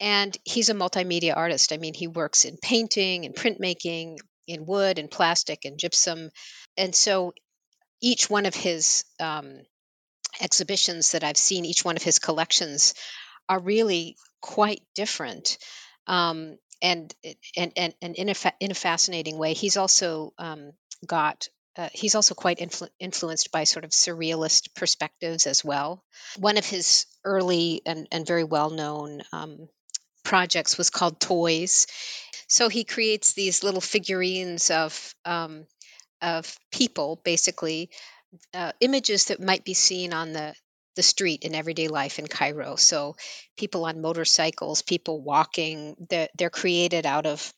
[0.00, 1.72] and he's a multimedia artist.
[1.72, 4.16] I mean, he works in painting and printmaking,
[4.48, 6.30] in wood and plastic and gypsum.
[6.76, 7.32] And so
[8.00, 9.60] each one of his um,
[10.40, 12.94] exhibitions that I've seen, each one of his collections
[13.48, 15.58] are really quite different.
[16.06, 17.14] Um, and
[17.56, 19.54] and and, and in a fa- in a fascinating way.
[19.54, 20.72] He's also um,
[21.06, 26.04] got uh, he's also quite influ- influenced by sort of surrealist perspectives as well.
[26.36, 29.68] One of his early and, and very well known um,
[30.24, 31.86] projects was called Toys.
[32.48, 35.66] So he creates these little figurines of um,
[36.20, 37.90] of people, basically
[38.54, 40.54] uh, images that might be seen on the
[40.96, 42.76] the street in everyday life in Cairo.
[42.76, 43.16] So
[43.56, 47.52] people on motorcycles, people walking, they're, they're created out of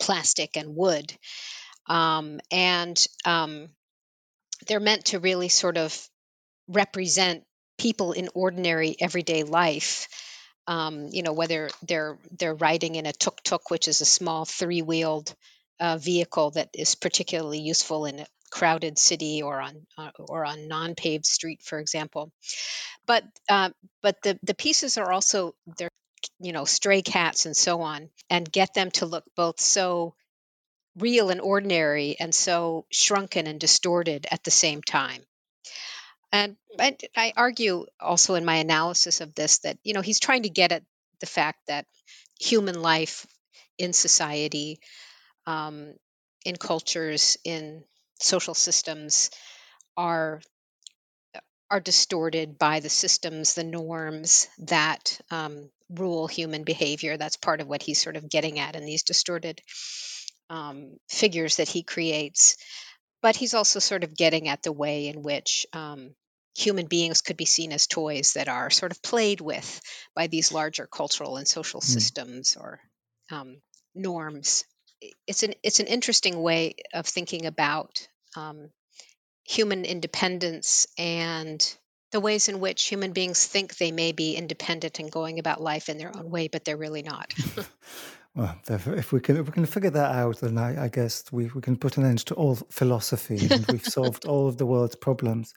[0.00, 1.12] plastic and wood.
[1.86, 3.68] Um, and um,
[4.66, 6.08] they're meant to really sort of
[6.68, 7.44] represent
[7.78, 10.08] people in ordinary everyday life.
[10.66, 14.44] Um, you know, whether they're they're riding in a tuk tuk, which is a small
[14.44, 15.32] three wheeled
[15.78, 21.26] uh, vehicle that is particularly useful in crowded city or on uh, or on non-paved
[21.26, 22.32] street, for example.
[23.06, 23.70] But uh,
[24.02, 25.90] but the the pieces are also they're
[26.40, 30.14] you know stray cats and so on, and get them to look both so
[30.96, 35.22] real and ordinary and so shrunken and distorted at the same time.
[36.32, 40.42] And I, I argue also in my analysis of this that you know he's trying
[40.42, 40.82] to get at
[41.20, 41.86] the fact that
[42.38, 43.26] human life
[43.78, 44.80] in society
[45.46, 45.94] um,
[46.44, 47.84] in cultures in
[48.20, 49.30] social systems
[49.96, 50.40] are
[51.68, 57.16] are distorted by the systems, the norms that um, rule human behavior.
[57.16, 59.60] That's part of what he's sort of getting at in these distorted
[60.48, 62.56] um, figures that he creates.
[63.20, 66.14] But he's also sort of getting at the way in which um,
[66.56, 69.80] human beings could be seen as toys that are sort of played with
[70.14, 71.84] by these larger cultural and social mm.
[71.84, 72.78] systems or
[73.32, 73.56] um,
[73.94, 74.64] norms
[75.26, 78.70] it's an it's an interesting way of thinking about um,
[79.44, 81.76] human independence and
[82.12, 85.88] the ways in which human beings think they may be independent and going about life
[85.88, 87.34] in their own way, but they're really not.
[88.34, 91.46] well, if we can if we can figure that out, then I, I guess we,
[91.48, 94.96] we can put an end to all philosophy and we've solved all of the world's
[94.96, 95.54] problems.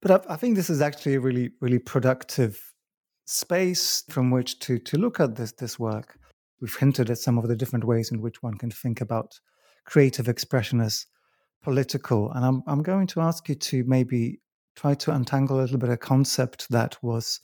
[0.00, 2.72] But I, I think this is actually a really really productive
[3.24, 6.18] space from which to to look at this this work
[6.62, 9.40] we've hinted at some of the different ways in which one can think about
[9.84, 11.06] creative expression as
[11.62, 12.30] political.
[12.30, 14.40] And I'm, I'm going to ask you to maybe
[14.76, 17.40] try to untangle a little bit a concept that was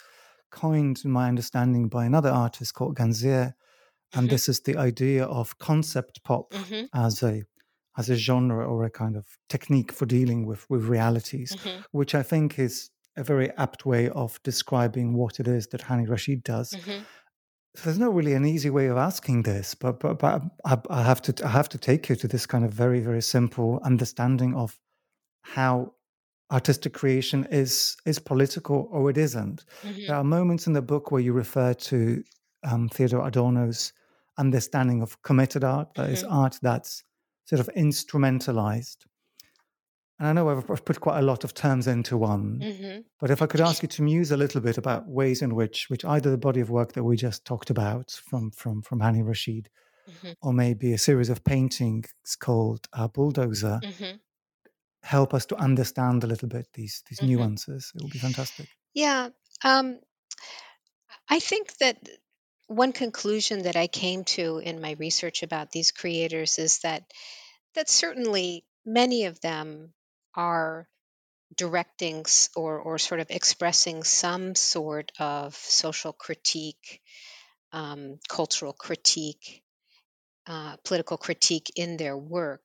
[0.50, 3.54] coined, in my understanding, by another artist called Ganzeer.
[4.14, 4.32] And mm-hmm.
[4.32, 6.86] this is the idea of concept pop mm-hmm.
[6.94, 7.42] as a
[7.98, 11.80] as a genre or a kind of technique for dealing with with realities, mm-hmm.
[11.90, 16.08] which I think is a very apt way of describing what it is that Hani
[16.08, 16.72] Rashid does.
[17.74, 21.02] Mm-hmm there's not really an easy way of asking this, but but, but I, I,
[21.02, 24.54] have to I have to take you to this kind of very very simple understanding
[24.54, 24.78] of
[25.42, 25.92] how
[26.50, 29.64] artistic creation is is political or it isn't.
[29.82, 30.06] Mm-hmm.
[30.06, 32.22] There are moments in the book where you refer to
[32.64, 33.92] um, Theodor Adorno's
[34.38, 36.32] understanding of committed art, that is Mhm.
[36.32, 37.04] art that's
[37.44, 39.06] sort of instrumentalized.
[40.18, 43.42] And I know I've put quite a lot of terms into one, hmm but if
[43.42, 46.30] I could ask you to muse a little bit about ways in which, which either
[46.30, 49.68] the body of work that we just talked about from from from Hani Rashid,
[50.06, 52.08] hmm or maybe a series of paintings
[52.40, 54.20] called uh, Bulldozer, hmm
[55.02, 57.22] help us to understand a little bit these these Mhm.
[57.22, 57.92] nuances.
[57.96, 58.68] It would be fantastic.
[58.94, 59.30] Yeah.
[59.64, 60.00] Um,
[61.28, 62.06] I think that
[62.66, 67.12] one conclusion that I came to in my research about these creators is that
[67.74, 69.94] that certainly many of them
[70.35, 70.89] are
[71.57, 72.24] directing
[72.57, 77.01] or or sort of expressing some sort of social critique,
[77.72, 79.62] um, cultural critique,
[80.47, 82.62] uh, political critique in their work.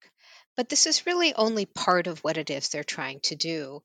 [0.56, 3.82] But this is really only part of what it is they're trying to do.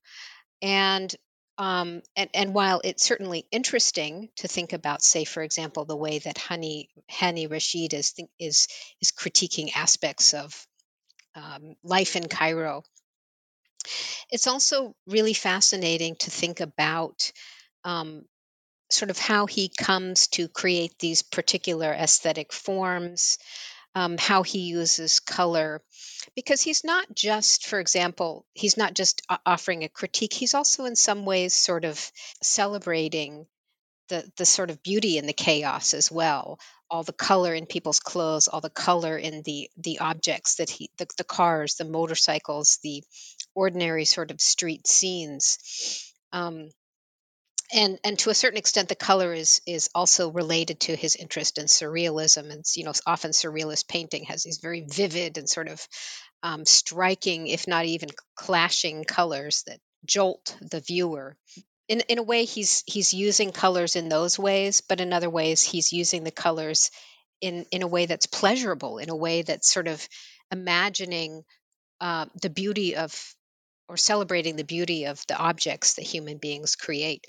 [0.61, 1.13] And
[1.57, 6.19] um, and, and while it's certainly interesting to think about, say, for example, the way
[6.19, 8.67] that Hani Hani Rashid is is
[9.01, 10.65] is critiquing aspects of
[11.35, 12.83] um, life in Cairo,
[14.29, 17.31] it's also really fascinating to think about
[17.83, 18.23] um,
[18.89, 23.37] sort of how he comes to create these particular aesthetic forms,
[23.95, 25.81] um, how he uses color,
[26.35, 30.95] because he's not just, for example, he's not just offering a critique, he's also in
[30.95, 32.11] some ways sort of
[32.41, 33.45] celebrating
[34.09, 36.59] the, the sort of beauty in the chaos as well.
[36.91, 40.89] All the color in people's clothes, all the color in the the objects that he,
[40.97, 43.03] the, the cars, the motorcycles, the
[43.59, 45.57] ordinary sort of street scenes.
[46.31, 46.69] Um,
[47.73, 51.57] and and to a certain extent the color is is also related to his interest
[51.57, 55.85] in surrealism and you know often surrealist painting has these very vivid and sort of
[56.41, 61.35] um, striking if not even clashing colors that jolt the viewer
[61.87, 65.61] in in a way he's he's using colors in those ways but in other ways
[65.63, 66.89] he's using the colors
[67.41, 70.07] in in a way that's pleasurable in a way that's sort of
[70.51, 71.43] imagining
[72.01, 73.35] uh, the beauty of
[73.89, 77.25] or celebrating the beauty of the objects that human beings create.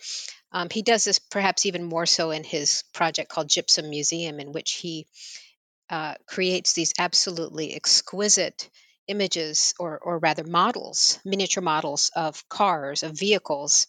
[0.53, 4.53] Um, he does this perhaps even more so in his project called Gypsum Museum, in
[4.53, 5.07] which he
[5.89, 8.71] uh, creates these absolutely exquisite
[9.09, 13.89] images, or, or rather models, miniature models of cars, of vehicles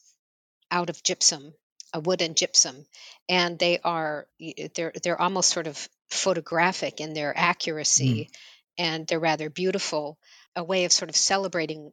[0.72, 1.54] out of gypsum,
[1.94, 2.86] a wooden gypsum,
[3.30, 4.28] and they are
[4.76, 7.38] they're they're almost sort of photographic in their Mm.
[7.38, 8.30] accuracy,
[8.78, 10.18] and they're rather beautiful.
[10.56, 11.92] A way of sort of celebrating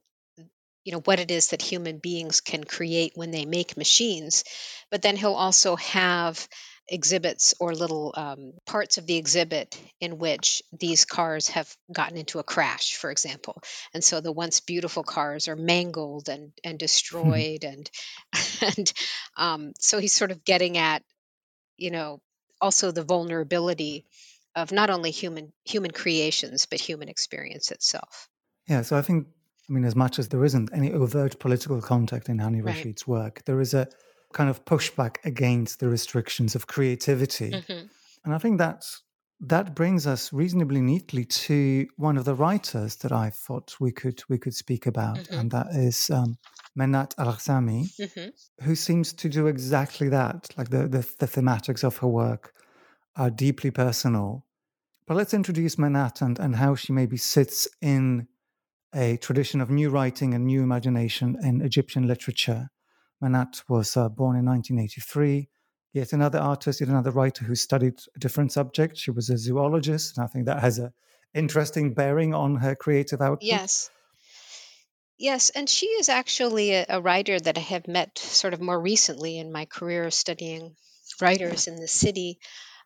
[0.88, 4.42] you know what it is that human beings can create when they make machines
[4.90, 6.48] but then he'll also have
[6.88, 12.38] exhibits or little um, parts of the exhibit in which these cars have gotten into
[12.38, 13.60] a crash for example.
[13.92, 17.90] And so the once beautiful cars are mangled and and destroyed and
[18.62, 18.92] and
[19.36, 21.02] um, so he's sort of getting at
[21.76, 22.20] you know
[22.62, 24.06] also the vulnerability
[24.56, 28.30] of not only human human creations but human experience itself.
[28.66, 29.28] Yeah, so I think,
[29.68, 32.64] I mean, as much as there isn't any overt political contact in Hani Right.
[32.64, 33.88] Rashid's work, there is a
[34.32, 37.50] kind of pushback against the restrictions of creativity.
[37.50, 37.86] hmm
[38.24, 39.02] And I think that's,
[39.40, 44.22] that brings us reasonably neatly to one of the writers that I thought we could
[44.28, 45.38] we could speak about, Mhm.
[45.38, 46.38] and that is um,
[46.76, 48.30] Menat Al-Ghazami, hmm
[48.62, 50.50] who seems to do exactly that.
[50.58, 52.54] Like the, the the thematics of her work
[53.16, 54.46] are deeply personal.
[55.06, 58.28] But let's introduce Menat and, and how she maybe sits in
[58.94, 62.70] a tradition of new writing and new imagination in Egyptian literature.
[63.22, 65.48] Manat was uh, born in 1983.
[65.92, 68.96] Yet another artist, yet another writer who studied a different subject.
[68.96, 70.92] She was a zoologist, and I think that has a
[71.34, 73.42] interesting bearing on her creative output.
[73.42, 73.90] Yes.
[75.18, 78.80] Yes, and she is actually a, a writer that I have met sort of more
[78.80, 80.76] recently in my career studying
[81.20, 82.38] writers in the city.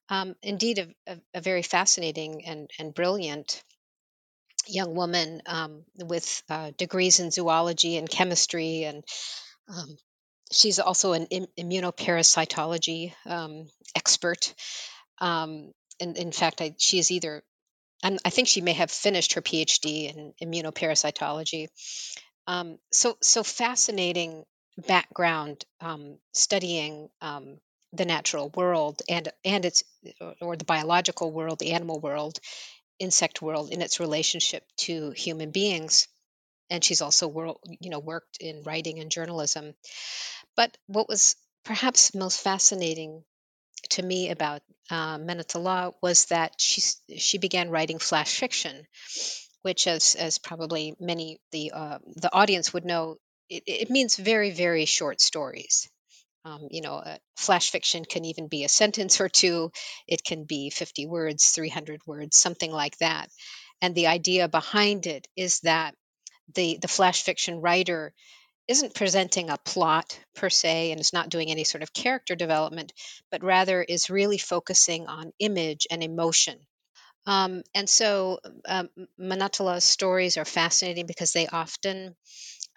[0.09, 3.63] Um, indeed, a, a, a very fascinating and, and brilliant
[4.67, 9.05] young woman um, with uh, degrees in zoology and chemistry, and
[9.69, 9.97] um,
[10.51, 14.55] she's also an Im- immunoparasitology um, expert.
[15.21, 17.43] Um, and in fact, I, she is either
[18.05, 21.69] and I think she may have finished her PhD in immunoparasitology.
[22.49, 24.45] Um, so, so fascinating
[24.89, 27.09] background um, studying
[27.93, 29.85] the natural world and and its
[30.41, 32.39] or the biological world, the animal world,
[32.99, 36.09] insect world in its relationship to human beings.
[36.71, 39.75] And she's also world, you know, worked in writing and journalism.
[40.57, 43.25] But what was perhaps most fascinating
[43.91, 46.83] to me about uh, Menatullah was that she
[47.19, 48.87] she began writing flash fiction,
[49.63, 53.19] which, as as probably many the uh, the audience would know,
[53.49, 55.89] it, it means very very short stories.
[56.45, 57.03] Um, you know,
[57.37, 59.71] flash fiction can even be a sentence or two.
[60.09, 63.29] It can be 50 words, 300 words, something like that.
[63.81, 65.95] And the idea behind it is that
[66.55, 68.13] the the flash fiction writer
[68.69, 72.93] isn't presenting a plot per se and is not doing any sort of character development,
[73.31, 76.59] but rather is really focusing on image and emotion.
[77.27, 78.89] Um, and so um,
[79.19, 82.17] Manatala's stories are fascinating because they often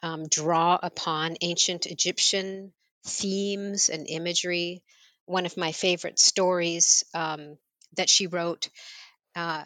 [0.04, 2.74] um, draw upon ancient Egyptian
[3.06, 4.84] themes and imagery.
[5.26, 7.58] One of my favorite stories um,
[7.96, 8.70] that she wrote
[9.36, 9.64] uh,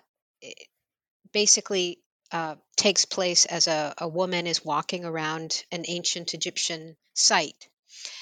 [1.34, 2.00] basically
[2.32, 7.68] uh, takes place as a, a woman is walking around an ancient Egyptian site.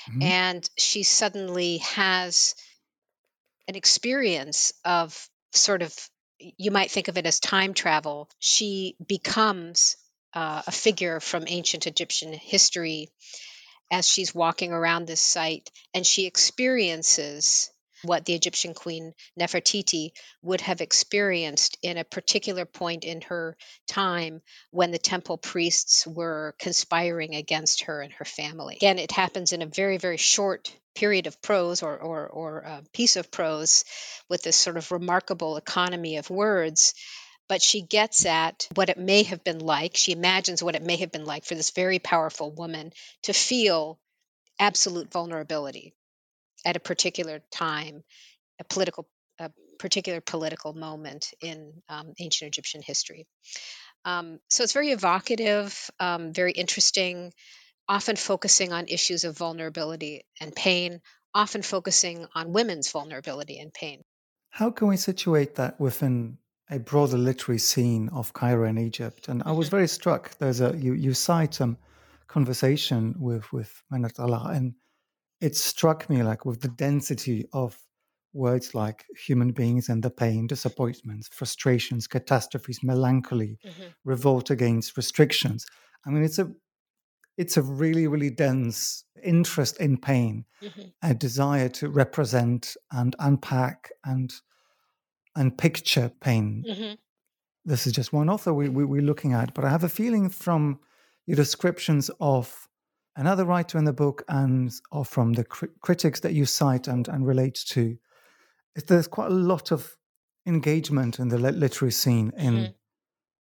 [0.09, 0.23] Mm-hmm.
[0.23, 2.55] And she suddenly has
[3.67, 5.93] an experience of sort of,
[6.39, 8.29] you might think of it as time travel.
[8.39, 9.97] She becomes
[10.33, 13.09] uh, a figure from ancient Egyptian history
[13.91, 17.71] as she's walking around this site and she experiences
[18.03, 20.11] what the Egyptian queen Nefertiti
[20.43, 23.57] would have experienced in a particular point in her
[23.87, 28.75] time when the temple priests were conspiring against her and her family.
[28.75, 32.83] Again, it happens in a very, very short period of prose or, or, or a
[32.93, 33.85] piece of prose
[34.29, 36.93] with this sort of remarkable economy of words
[37.49, 39.95] but she gets at what it may have been like.
[39.95, 42.91] She imagines what it may have been like for this very powerful woman
[43.23, 43.99] to feel
[44.59, 45.93] absolute vulnerability
[46.65, 48.03] at a particular time,
[48.59, 49.07] a political,
[49.39, 53.27] a particular political moment in um, ancient Egyptian history.
[54.05, 57.33] Um, so it's very evocative, um, very interesting,
[57.87, 61.01] often focusing on issues of vulnerability and pain,
[61.33, 64.03] often focusing on women's vulnerability and pain.
[64.49, 66.37] How can we situate that within
[66.69, 69.27] a broader literary scene of Cairo and Egypt?
[69.27, 69.77] And I was mm-hmm.
[69.77, 70.37] very struck.
[70.37, 71.77] There's a you you cite some
[72.27, 74.73] conversation with with Manat and
[75.39, 77.77] it struck me like with the density of
[78.33, 83.87] words like human beings and the pain, disappointments, frustrations, catastrophes, melancholy, mm-hmm.
[84.03, 85.65] revolt against restrictions.
[86.05, 86.51] I mean, it's a
[87.37, 90.81] it's a really, really dense interest in pain, mm-hmm.
[91.03, 94.33] a desire to represent and unpack and
[95.37, 96.63] and picture pain.
[96.67, 96.93] Mm-hmm.
[97.65, 100.29] This is just one author we, we, we're looking at, but I have a feeling
[100.29, 100.79] from
[101.25, 102.67] your descriptions of
[103.15, 107.07] another writer in the book and or from the cr- critics that you cite and,
[107.07, 107.97] and relate to,
[108.87, 109.95] there's quite a lot of
[110.45, 112.71] engagement in the literary scene in mm-hmm.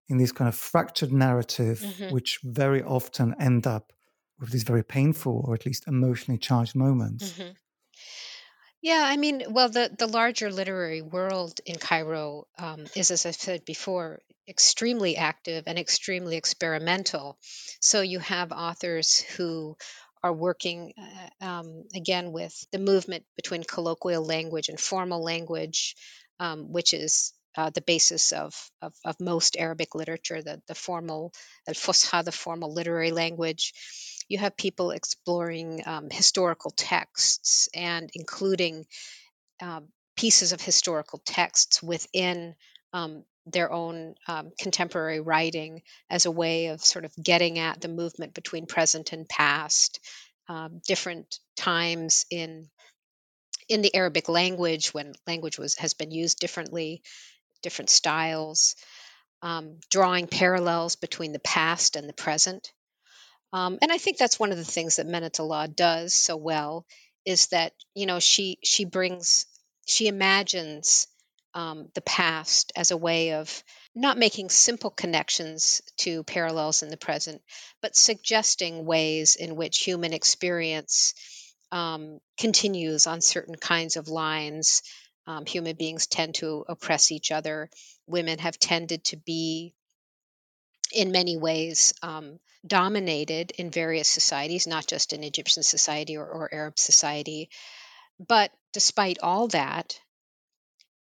[0.09, 2.13] in these kind of fractured narrative, mm-hmm.
[2.13, 3.93] which very often end up
[4.41, 7.33] with these very painful or at least emotionally charged moments.
[7.33, 7.51] Mm-hmm.
[8.87, 13.33] Yeah, I mean, well, the the larger literary world in Cairo um, is, as I
[13.33, 17.37] said before, extremely active and extremely experimental.
[17.81, 19.77] So you have authors who
[20.23, 25.97] are working uh, um, again with the movement between colloquial language and formal language,
[26.39, 31.33] um, which is uh, the basis of, of, of, most Arabic literature, the, the formal,
[31.67, 33.73] al fusha, the formal literary language
[34.29, 38.87] you have people exploring um, historical texts and including
[39.63, 42.55] um, pieces of historical texts within
[42.93, 47.89] um, their own um, contemporary writing as a way of sort of getting at the
[47.89, 50.01] movement between present and past,
[50.49, 52.69] um, different times in
[53.69, 57.03] in the Arabic language when language was has been used differently,
[57.63, 58.77] different styles,
[59.43, 62.73] um, drawing parallels between the past and the present.
[63.57, 66.85] Um, and I think that's one of the things that Menatala does so well
[67.25, 69.47] is that you know she she brings
[69.87, 71.07] she imagines
[71.55, 76.99] um, the past as a way of not making simple connections to parallels in the
[76.99, 77.41] present,
[77.81, 81.15] but suggesting ways in which human experience
[81.73, 84.83] um, continues on certain kinds of lines.
[85.27, 87.71] Um, human beings tend to oppress each other.
[88.07, 89.73] Women have tended to be
[90.93, 96.53] in many ways um, dominated in various societies, not just in Egyptian society or, or
[96.53, 97.49] Arab society.
[98.19, 99.99] But despite all that,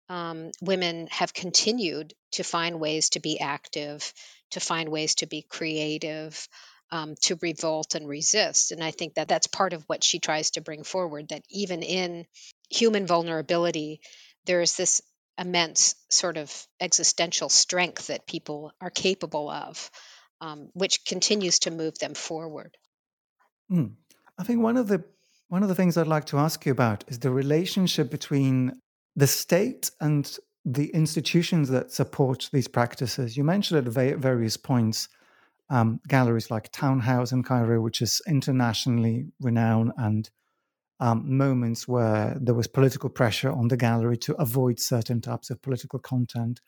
[0.09, 4.13] um, women have continued to find ways to be active,
[4.51, 6.47] to find ways to be creative,
[6.91, 8.71] um, to revolt and resist.
[8.71, 11.81] And I think that that's part of what she tries to bring forward that even
[11.81, 12.25] in
[12.69, 14.01] human vulnerability,
[14.45, 15.01] there is this
[15.37, 19.91] immense sort of existential strength that people are capable of,
[20.41, 22.77] um, which continues to move them forward.
[23.71, 23.93] Mm.
[24.37, 25.03] I think one of the
[25.47, 28.81] one of the things I'd like to ask you about is the relationship between
[29.15, 33.37] the state and the institutions that support these practices.
[33.37, 35.07] You mentioned at various points
[35.69, 40.29] um, galleries like Townhouse in Cairo, which is internationally renowned and
[40.99, 45.61] um, moments where there was political pressure on the gallery to avoid certain types of
[45.61, 46.61] political content.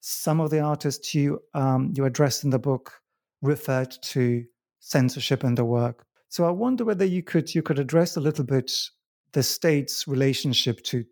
[0.00, 3.00] Some of the artists you um, you addressed in the book
[3.42, 4.44] referred to
[4.80, 6.06] censorship in the work.
[6.28, 8.70] So I wonder whether you could you could address a little bit
[9.32, 11.04] the state's relationship to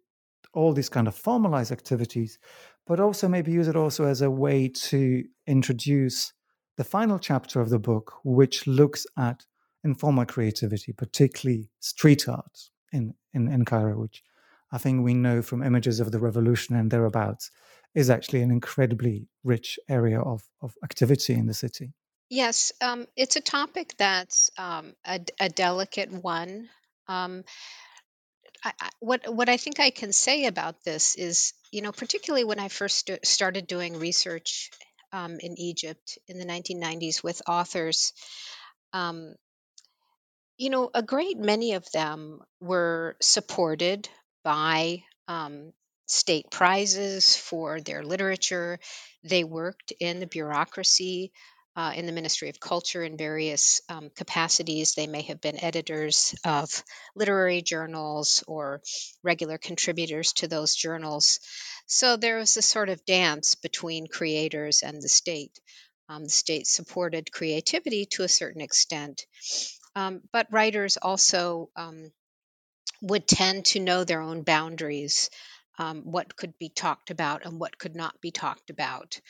[0.52, 2.38] all these kind of formalized activities,
[2.86, 6.32] but also maybe use it also as a way to introduce
[6.76, 9.44] the final chapter of the book, which looks at
[9.84, 14.22] informal creativity, particularly street art in, in, in Cairo, which
[14.72, 17.50] I think we know from images of the revolution and thereabouts
[17.94, 21.92] is actually an incredibly rich area of, of activity in the city.
[22.28, 26.68] Yes, um, it's a topic that's um, a, a delicate one.
[27.06, 27.44] Um,
[28.64, 32.58] I, what what I think I can say about this is, you know, particularly when
[32.58, 34.70] I first st- started doing research
[35.12, 38.14] um, in Egypt in the 1990s with authors,
[38.94, 39.34] um,
[40.56, 44.08] you know, a great many of them were supported
[44.44, 45.72] by um,
[46.06, 48.78] state prizes for their literature.
[49.22, 51.32] They worked in the bureaucracy
[51.76, 54.94] uh, in the Ministry of Culture in various um, capacities.
[54.94, 56.70] They may have been editors of
[57.16, 58.80] literary journals or
[59.22, 61.40] regular contributors to those journals.
[61.86, 65.58] So there was a sort of dance between creators and the state.
[66.08, 69.24] Um, the state supported creativity to a certain extent,
[69.96, 72.10] um, but writers also um,
[73.02, 75.30] would tend to know their own boundaries,
[75.78, 79.20] um, what could be talked about and what could not be talked about.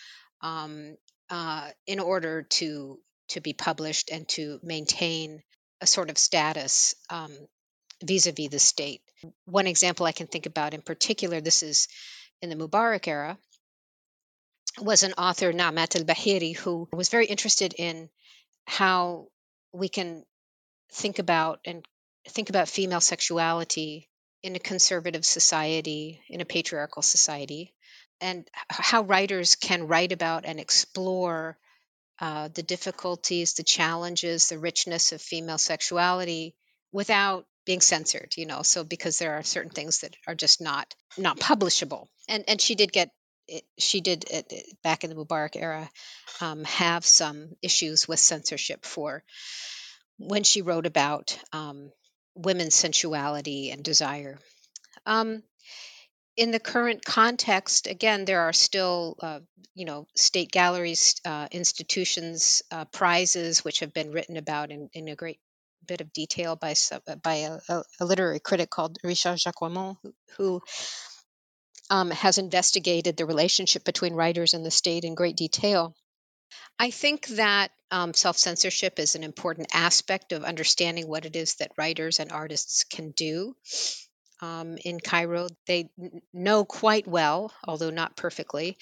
[0.40, 0.96] Um,
[1.30, 2.98] uh, in order to
[3.28, 5.42] to be published and to maintain
[5.80, 7.32] a sort of status um,
[8.04, 9.00] vis-a-vis the state.
[9.46, 11.88] One example I can think about in particular, this is
[12.42, 13.38] in the Mubarak era,
[14.80, 18.10] was an author Naamat al-Bahiri who was very interested in
[18.66, 19.28] how
[19.72, 20.24] we can
[20.94, 21.84] think about and
[22.28, 24.08] think about female sexuality
[24.42, 27.74] in a conservative society, in a patriarchal society,
[28.20, 31.58] and how writers can write about and explore
[32.20, 36.54] uh, the difficulties, the challenges, the richness of female sexuality
[36.92, 40.94] without being censored you know so because there are certain things that are just not
[41.16, 42.06] not publishable.
[42.28, 43.10] And and she did get
[43.78, 44.24] she did
[44.82, 45.88] back in the mubarak era
[46.40, 49.22] um, have some issues with censorship for
[50.18, 51.90] when she wrote about um,
[52.34, 54.38] women's sensuality and desire
[55.06, 55.42] um,
[56.36, 59.40] in the current context, again, there are still, uh,
[59.74, 65.08] you know, state galleries, uh, institutions, uh, prizes, which have been written about in, in
[65.08, 65.38] a great
[65.86, 67.34] bit of detail by uh, by
[67.68, 70.62] a, a literary critic called Richard Jacquemond, who, who
[71.90, 75.94] um, has investigated the relationship between writers and the state in great detail.
[76.78, 81.56] I think that um, self censorship is an important aspect of understanding what it is
[81.56, 83.54] that writers and artists can do
[84.40, 85.48] um, in Cairo.
[85.66, 85.90] They
[86.32, 88.76] know quite well, although not perfectly,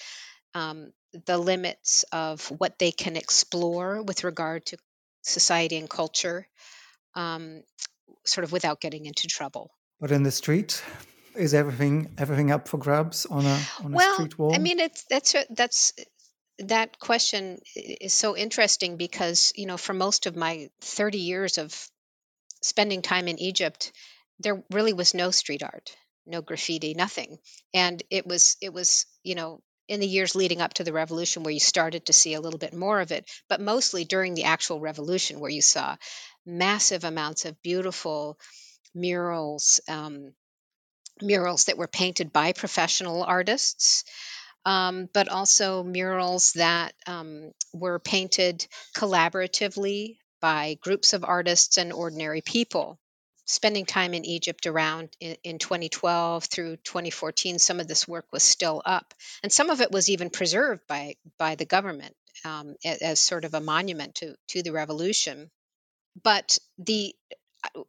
[0.53, 0.91] um,
[1.25, 4.77] the limits of what they can explore with regard to
[5.21, 6.47] society and culture,
[7.15, 7.61] um,
[8.25, 9.71] sort of without getting into trouble.
[9.99, 10.83] But in the street,
[11.35, 14.55] is everything everything up for grabs on a on a well, street wall?
[14.55, 15.93] I mean, it's that's that's
[16.59, 21.75] that question is so interesting because you know for most of my 30 years of
[22.61, 23.91] spending time in Egypt,
[24.39, 25.95] there really was no street art,
[26.25, 27.37] no graffiti, nothing.
[27.73, 31.43] And it was it was, you know, in the years leading up to the revolution
[31.43, 34.45] where you started to see a little bit more of it, but mostly during the
[34.45, 35.95] actual revolution where you saw
[36.45, 38.39] massive amounts of beautiful
[38.95, 40.33] murals, um,
[41.21, 44.03] murals that were painted by professional artists.
[44.65, 52.41] Um, but also murals that um, were painted collaboratively by groups of artists and ordinary
[52.41, 52.97] people
[53.45, 58.43] spending time in Egypt around in, in, 2012 through 2014, some of this work was
[58.43, 63.19] still up, and some of it was even preserved by by the government um, as,
[63.19, 65.49] sort of a monument to to the revolution.
[66.23, 67.13] But the
[67.75, 67.83] uh,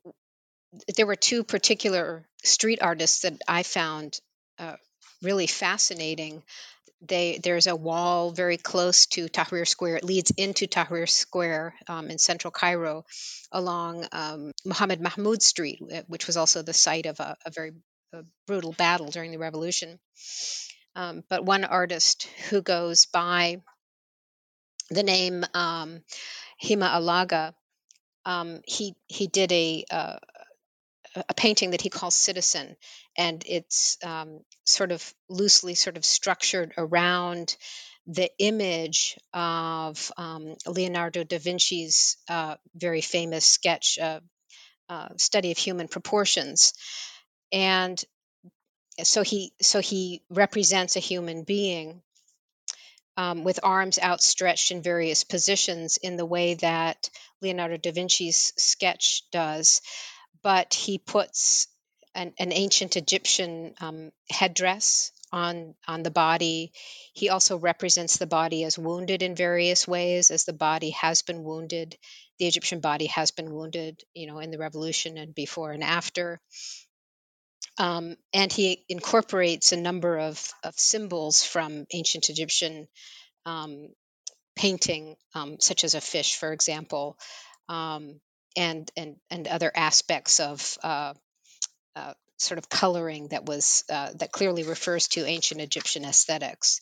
[0.96, 4.18] there were two particular street artists that I found
[4.58, 4.76] uh,
[5.22, 6.42] really fascinating
[7.06, 9.96] they there's a wall very close to Tahrir Square.
[9.96, 13.04] It leads into Tahrir Square um, in central Cairo,
[13.52, 17.72] along um, Muhammad Mahmoud Street, uh, which was also the site of a, a very
[18.12, 19.98] a brutal battle during the revolution.
[20.96, 23.60] Um, but one artist who goes by
[24.90, 26.02] the name um,
[26.62, 27.54] Hima Alaga,
[28.24, 30.16] um, he he did a uh,
[31.14, 32.76] a painting that he calls Citizen,
[33.16, 37.56] and it's um, sort of loosely sort of structured around
[38.06, 44.20] the image of um, Leonardo da Vinci's uh, very famous sketch, uh,
[44.88, 46.74] uh, study of human proportions,
[47.52, 48.02] and
[49.02, 52.02] so he so he represents a human being
[53.16, 57.10] um, with arms outstretched in various positions in the way that
[57.40, 59.80] Leonardo da Vinci's sketch does,
[60.44, 61.66] but he puts
[62.14, 66.72] an, an ancient Egyptian um, headdress on on the body.
[67.12, 71.42] He also represents the body as wounded in various ways, as the body has been
[71.42, 71.96] wounded.
[72.38, 76.40] The Egyptian body has been wounded, you know, in the revolution and before and after.
[77.78, 82.86] Um, and he incorporates a number of, of symbols from ancient Egyptian
[83.46, 83.88] um,
[84.54, 87.18] painting, um, such as a fish, for example,
[87.68, 88.20] um,
[88.56, 91.14] and and and other aspects of uh,
[91.96, 96.80] uh, sort of coloring that was uh, that clearly refers to ancient Egyptian aesthetics.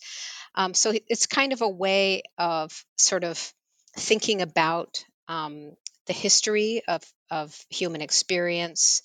[0.54, 3.52] Um, so it's kind of a way of sort of
[3.96, 5.72] thinking about um,
[6.06, 9.02] the history of of human experience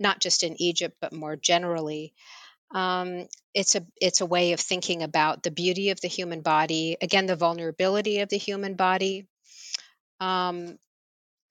[0.00, 2.14] not just in Egypt, but more generally.
[2.74, 6.96] Um, it's a it's a way of thinking about the beauty of the human body,
[7.00, 9.26] again, the vulnerability of the human body,
[10.20, 10.78] um,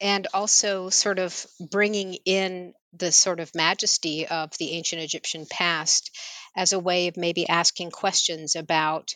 [0.02, 6.12] and also sort of bringing in the sort of majesty of the ancient Egyptian past
[6.56, 9.16] as a way of maybe asking questions about,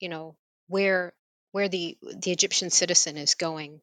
[0.00, 0.36] you know,
[0.68, 1.12] where
[1.52, 3.80] where the the Egyptian citizen is going,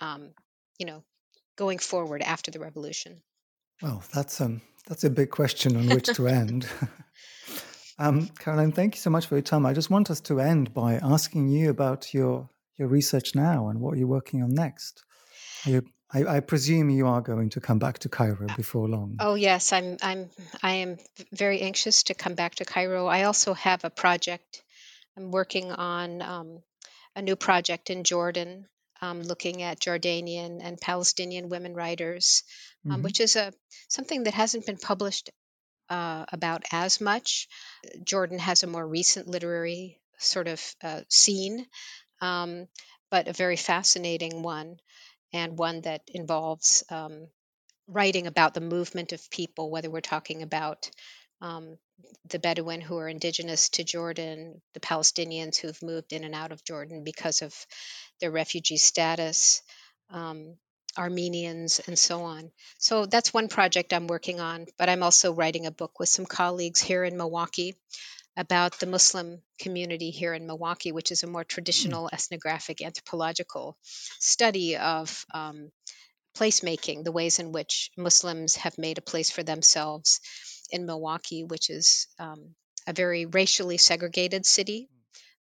[0.00, 0.30] um,
[0.78, 1.02] you know,
[1.56, 3.22] going forward after the revolution.
[3.82, 6.66] Well, that's um that's a big question on which to end.
[7.98, 9.66] um, Caroline, thank you so much for your time.
[9.66, 13.80] I just want us to end by asking you about your your research now and
[13.80, 15.04] what you're working on next.
[15.66, 19.16] You, I, I, presume you are going to come back to Cairo before long.
[19.18, 19.96] Oh yes, I'm.
[20.02, 20.30] I'm.
[20.62, 20.98] I am
[21.32, 23.06] very anxious to come back to Cairo.
[23.06, 24.62] I also have a project.
[25.16, 26.62] I'm working on um,
[27.16, 28.66] a new project in Jordan
[29.02, 32.42] um, looking at Jordanian and Palestinian women writers,
[32.84, 33.02] um, mm-hmm.
[33.02, 33.52] which is a
[33.88, 35.30] something that hasn't been published
[35.88, 37.48] uh, about as much.
[38.04, 41.66] Jordan has a more recent literary sort of uh, scene,
[42.20, 42.66] um,
[43.10, 44.76] but a very fascinating one,
[45.32, 47.28] and one that involves um,
[47.88, 50.90] writing about the movement of people, whether we're talking about
[51.40, 51.76] um,
[52.30, 56.64] the Bedouin who are indigenous to Jordan, the Palestinians who've moved in and out of
[56.64, 57.54] Jordan because of
[58.20, 59.62] their refugee status,
[60.10, 60.56] um,
[60.98, 62.50] Armenians, and so on.
[62.78, 66.26] So that's one project I'm working on, but I'm also writing a book with some
[66.26, 67.76] colleagues here in Milwaukee
[68.36, 73.76] about the Muslim community here in Milwaukee, which is a more traditional ethnographic anthropological
[74.18, 75.70] study of um,
[76.36, 80.20] placemaking, the ways in which Muslims have made a place for themselves
[80.70, 82.54] in Milwaukee, which is um,
[82.86, 84.88] a very racially segregated city,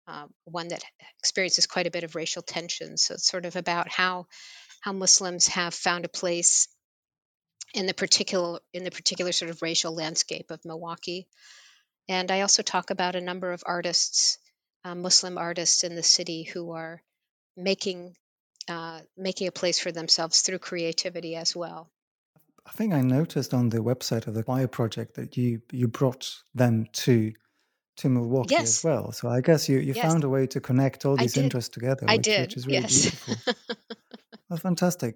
[0.07, 0.83] uh, one that
[1.19, 2.97] experiences quite a bit of racial tension.
[2.97, 4.27] So it's sort of about how
[4.81, 6.67] how Muslims have found a place
[7.73, 11.27] in the particular in the particular sort of racial landscape of Milwaukee.
[12.07, 14.37] And I also talk about a number of artists,
[14.83, 17.01] uh, Muslim artists in the city who are
[17.57, 18.15] making
[18.67, 21.89] uh, making a place for themselves through creativity as well.
[22.65, 26.35] I think I noticed on the website of the Choir Project that you you brought
[26.53, 27.33] them to
[27.97, 28.79] to Milwaukee yes.
[28.79, 29.11] as well.
[29.11, 30.05] So I guess you, you yes.
[30.05, 32.41] found a way to connect all these interests together, I which, did.
[32.41, 33.01] which is really yes.
[33.01, 33.35] beautiful.
[34.49, 35.15] well, fantastic.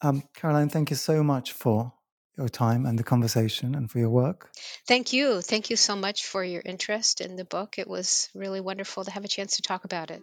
[0.00, 1.92] Um, Caroline, thank you so much for
[2.36, 4.50] your time and the conversation and for your work.
[4.86, 5.40] Thank you.
[5.42, 7.78] Thank you so much for your interest in the book.
[7.78, 10.22] It was really wonderful to have a chance to talk about it.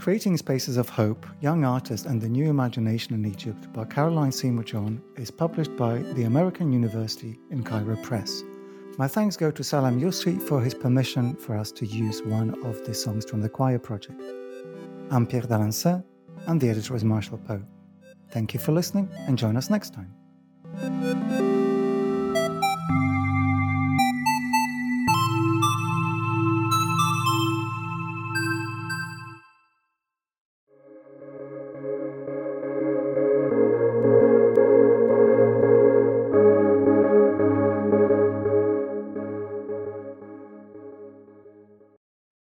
[0.00, 4.64] Creating Spaces of Hope, Young Artists and the New Imagination in Egypt by Caroline Seymour
[4.64, 8.42] Jorn is published by the American University in Cairo Press.
[8.98, 12.84] My thanks go to Salam Yousry for his permission for us to use one of
[12.84, 14.20] the songs from the Choir Project.
[15.10, 16.04] I'm Pierre d'Alancaisez,
[16.46, 17.62] and the editor is Marshall Poe.
[18.30, 20.14] Thank you for listening, and join us next time.